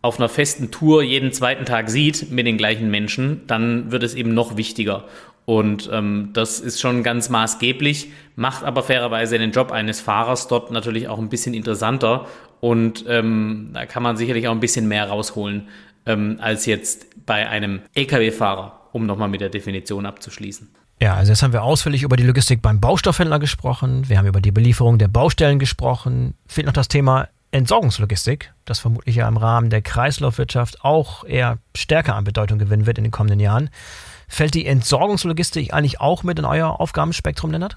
[0.00, 4.14] auf einer festen Tour jeden zweiten Tag sieht mit den gleichen Menschen, dann wird es
[4.14, 5.04] eben noch wichtiger.
[5.44, 10.70] Und ähm, das ist schon ganz maßgeblich, macht aber fairerweise den Job eines Fahrers dort
[10.70, 12.26] natürlich auch ein bisschen interessanter.
[12.60, 15.68] Und ähm, da kann man sicherlich auch ein bisschen mehr rausholen
[16.06, 20.68] ähm, als jetzt bei einem Lkw-Fahrer, um nochmal mit der Definition abzuschließen.
[21.00, 24.40] Ja, also jetzt haben wir ausführlich über die Logistik beim Baustoffhändler gesprochen, wir haben über
[24.40, 29.68] die Belieferung der Baustellen gesprochen, fehlt noch das Thema Entsorgungslogistik, das vermutlich ja im Rahmen
[29.68, 33.68] der Kreislaufwirtschaft auch eher stärker an Bedeutung gewinnen wird in den kommenden Jahren.
[34.32, 37.76] Fällt die Entsorgungslogistik eigentlich auch mit in euer Aufgabenspektrum, Lennart?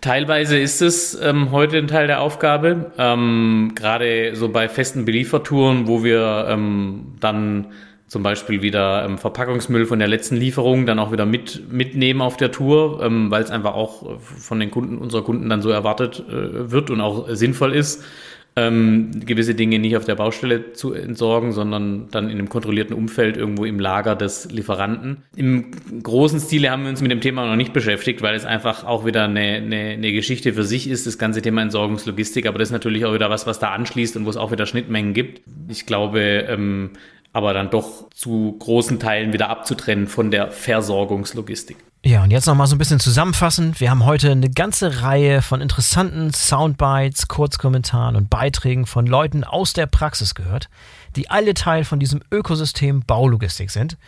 [0.00, 5.86] Teilweise ist es ähm, heute ein Teil der Aufgabe, ähm, gerade so bei festen Beliefertouren,
[5.86, 7.66] wo wir ähm, dann
[8.06, 12.38] zum Beispiel wieder ähm, Verpackungsmüll von der letzten Lieferung dann auch wieder mit, mitnehmen auf
[12.38, 16.24] der Tour, ähm, weil es einfach auch von den Kunden, unserer Kunden dann so erwartet
[16.30, 18.02] äh, wird und auch sinnvoll ist
[18.58, 23.36] ähm, gewisse Dinge nicht auf der Baustelle zu entsorgen, sondern dann in einem kontrollierten Umfeld
[23.36, 25.22] irgendwo im Lager des Lieferanten.
[25.36, 25.70] Im
[26.02, 29.06] großen Stile haben wir uns mit dem Thema noch nicht beschäftigt, weil es einfach auch
[29.06, 32.46] wieder eine, eine, eine Geschichte für sich ist, das ganze Thema Entsorgungslogistik.
[32.46, 34.66] Aber das ist natürlich auch wieder was, was da anschließt und wo es auch wieder
[34.66, 35.42] Schnittmengen gibt.
[35.68, 36.90] Ich glaube, ähm,
[37.32, 41.76] aber dann doch zu großen Teilen wieder abzutrennen von der Versorgungslogistik.
[42.04, 43.80] Ja, und jetzt nochmal so ein bisschen zusammenfassend.
[43.80, 49.72] Wir haben heute eine ganze Reihe von interessanten Soundbites, Kurzkommentaren und Beiträgen von Leuten aus
[49.72, 50.68] der Praxis gehört,
[51.16, 53.98] die alle Teil von diesem Ökosystem Baulogistik sind.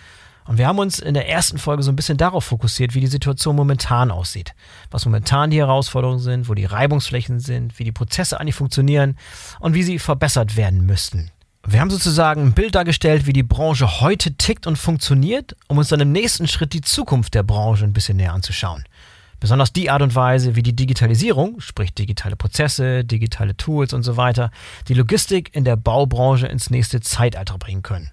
[0.47, 3.09] Und wir haben uns in der ersten Folge so ein bisschen darauf fokussiert, wie die
[3.09, 4.55] Situation momentan aussieht.
[4.93, 9.17] Was momentan die Herausforderungen sind, wo die Reibungsflächen sind, wie die Prozesse eigentlich funktionieren
[9.59, 11.33] und wie sie verbessert werden müssten.
[11.73, 15.87] Wir haben sozusagen ein Bild dargestellt, wie die Branche heute tickt und funktioniert, um uns
[15.87, 18.83] dann im nächsten Schritt die Zukunft der Branche ein bisschen näher anzuschauen.
[19.39, 24.17] Besonders die Art und Weise, wie die Digitalisierung, sprich digitale Prozesse, digitale Tools und so
[24.17, 24.51] weiter,
[24.89, 28.11] die Logistik in der Baubranche ins nächste Zeitalter bringen können.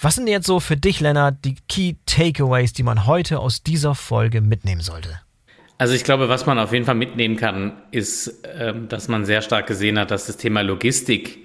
[0.00, 3.94] Was sind jetzt so für dich, Lennart, die Key Takeaways, die man heute aus dieser
[3.94, 5.20] Folge mitnehmen sollte?
[5.78, 9.42] Also ich glaube, was man auf jeden Fall mitnehmen kann, ist, ähm, dass man sehr
[9.42, 11.41] stark gesehen hat, dass das Thema Logistik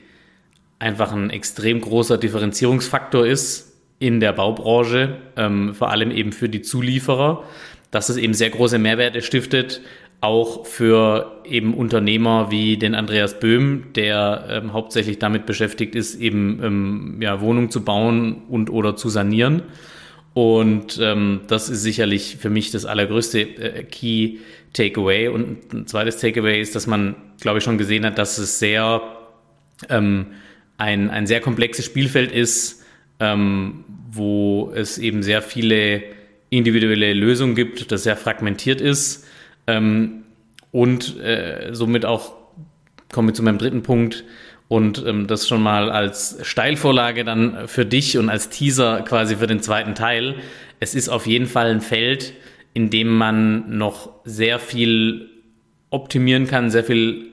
[0.79, 6.61] einfach ein extrem großer Differenzierungsfaktor ist in der Baubranche, ähm, vor allem eben für die
[6.61, 7.43] Zulieferer,
[7.91, 9.81] dass es eben sehr große Mehrwerte stiftet,
[10.19, 16.59] auch für eben Unternehmer wie den Andreas Böhm, der ähm, hauptsächlich damit beschäftigt ist, eben
[16.63, 19.63] ähm, ja, Wohnungen zu bauen und oder zu sanieren.
[20.33, 24.37] Und ähm, das ist sicherlich für mich das allergrößte äh, Key
[24.73, 25.29] Takeaway.
[25.29, 29.01] Und ein zweites Takeaway ist, dass man, glaube ich, schon gesehen hat, dass es sehr
[29.89, 30.27] ähm,
[30.77, 32.83] ein, ein sehr komplexes Spielfeld ist,
[33.19, 36.03] ähm, wo es eben sehr viele
[36.49, 39.27] individuelle Lösungen gibt, das sehr fragmentiert ist
[39.65, 40.23] ähm,
[40.71, 42.33] und äh, somit auch
[43.11, 44.23] komme ich zu meinem dritten Punkt
[44.67, 49.47] und ähm, das schon mal als Steilvorlage dann für dich und als Teaser quasi für
[49.47, 50.35] den zweiten Teil.
[50.79, 52.33] Es ist auf jeden Fall ein Feld,
[52.73, 55.29] in dem man noch sehr viel
[55.89, 57.27] optimieren kann, sehr viel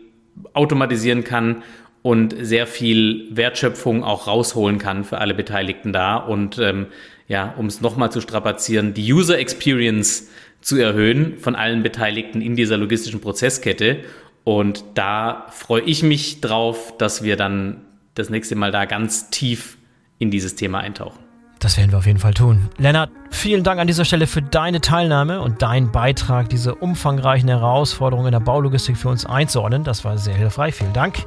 [0.53, 1.63] automatisieren kann
[2.05, 6.17] und sehr viel Wertschöpfung auch rausholen kann für alle Beteiligten da.
[6.17, 6.89] Und ähm,
[7.29, 10.29] ja, um es nochmal zu strapazieren, die User Experience
[10.61, 14.01] zu erhöhen von allen Beteiligten in dieser logistischen Prozesskette.
[14.45, 17.81] Und da freue ich mich drauf, dass wir dann
[18.15, 19.79] das nächste Mal da ganz tief
[20.19, 21.21] in dieses Thema eintauchen.
[21.59, 22.69] Das werden wir auf jeden Fall tun.
[22.77, 28.27] Lennart, vielen Dank an dieser Stelle für deine Teilnahme und deinen Beitrag, diese umfangreichen Herausforderungen
[28.27, 29.85] in der Baulogistik für uns einzuordnen.
[29.85, 30.75] Das war sehr hilfreich.
[30.75, 31.25] Vielen Dank.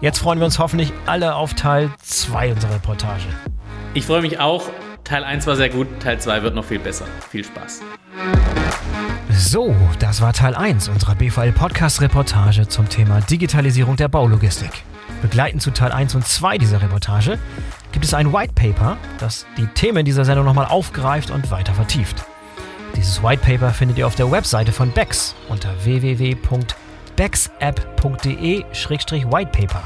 [0.00, 3.26] Jetzt freuen wir uns hoffentlich alle auf Teil 2 unserer Reportage.
[3.92, 4.70] Ich freue mich auch.
[5.04, 7.04] Teil 1 war sehr gut, Teil 2 wird noch viel besser.
[7.30, 7.82] Viel Spaß.
[9.30, 14.70] So, das war Teil 1 unserer BVL Podcast Reportage zum Thema Digitalisierung der Baulogistik.
[15.20, 17.38] Begleitend zu Teil 1 und 2 dieser Reportage
[17.92, 22.24] gibt es ein White Paper, das die Themen dieser Sendung nochmal aufgreift und weiter vertieft.
[22.96, 26.89] Dieses White Paper findet ihr auf der Webseite von BEX unter www.bex.com
[27.20, 29.82] bexapp.de-whitepaper.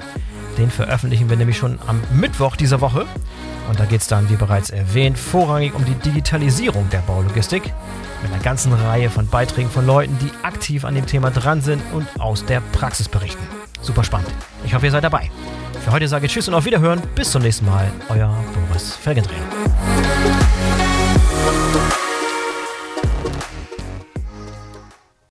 [0.58, 3.06] Den veröffentlichen wir nämlich schon am Mittwoch dieser Woche.
[3.68, 7.72] Und da geht es dann, wie bereits erwähnt, vorrangig um die Digitalisierung der Baulogistik.
[8.22, 11.82] Mit einer ganzen Reihe von Beiträgen von Leuten, die aktiv an dem Thema dran sind
[11.92, 13.42] und aus der Praxis berichten.
[13.80, 14.30] Super spannend.
[14.64, 15.30] Ich hoffe, ihr seid dabei.
[15.84, 17.02] Für heute sage ich Tschüss und auf Wiederhören.
[17.14, 17.90] Bis zum nächsten Mal.
[18.08, 18.32] Euer
[18.68, 19.42] Boris Felgendreher.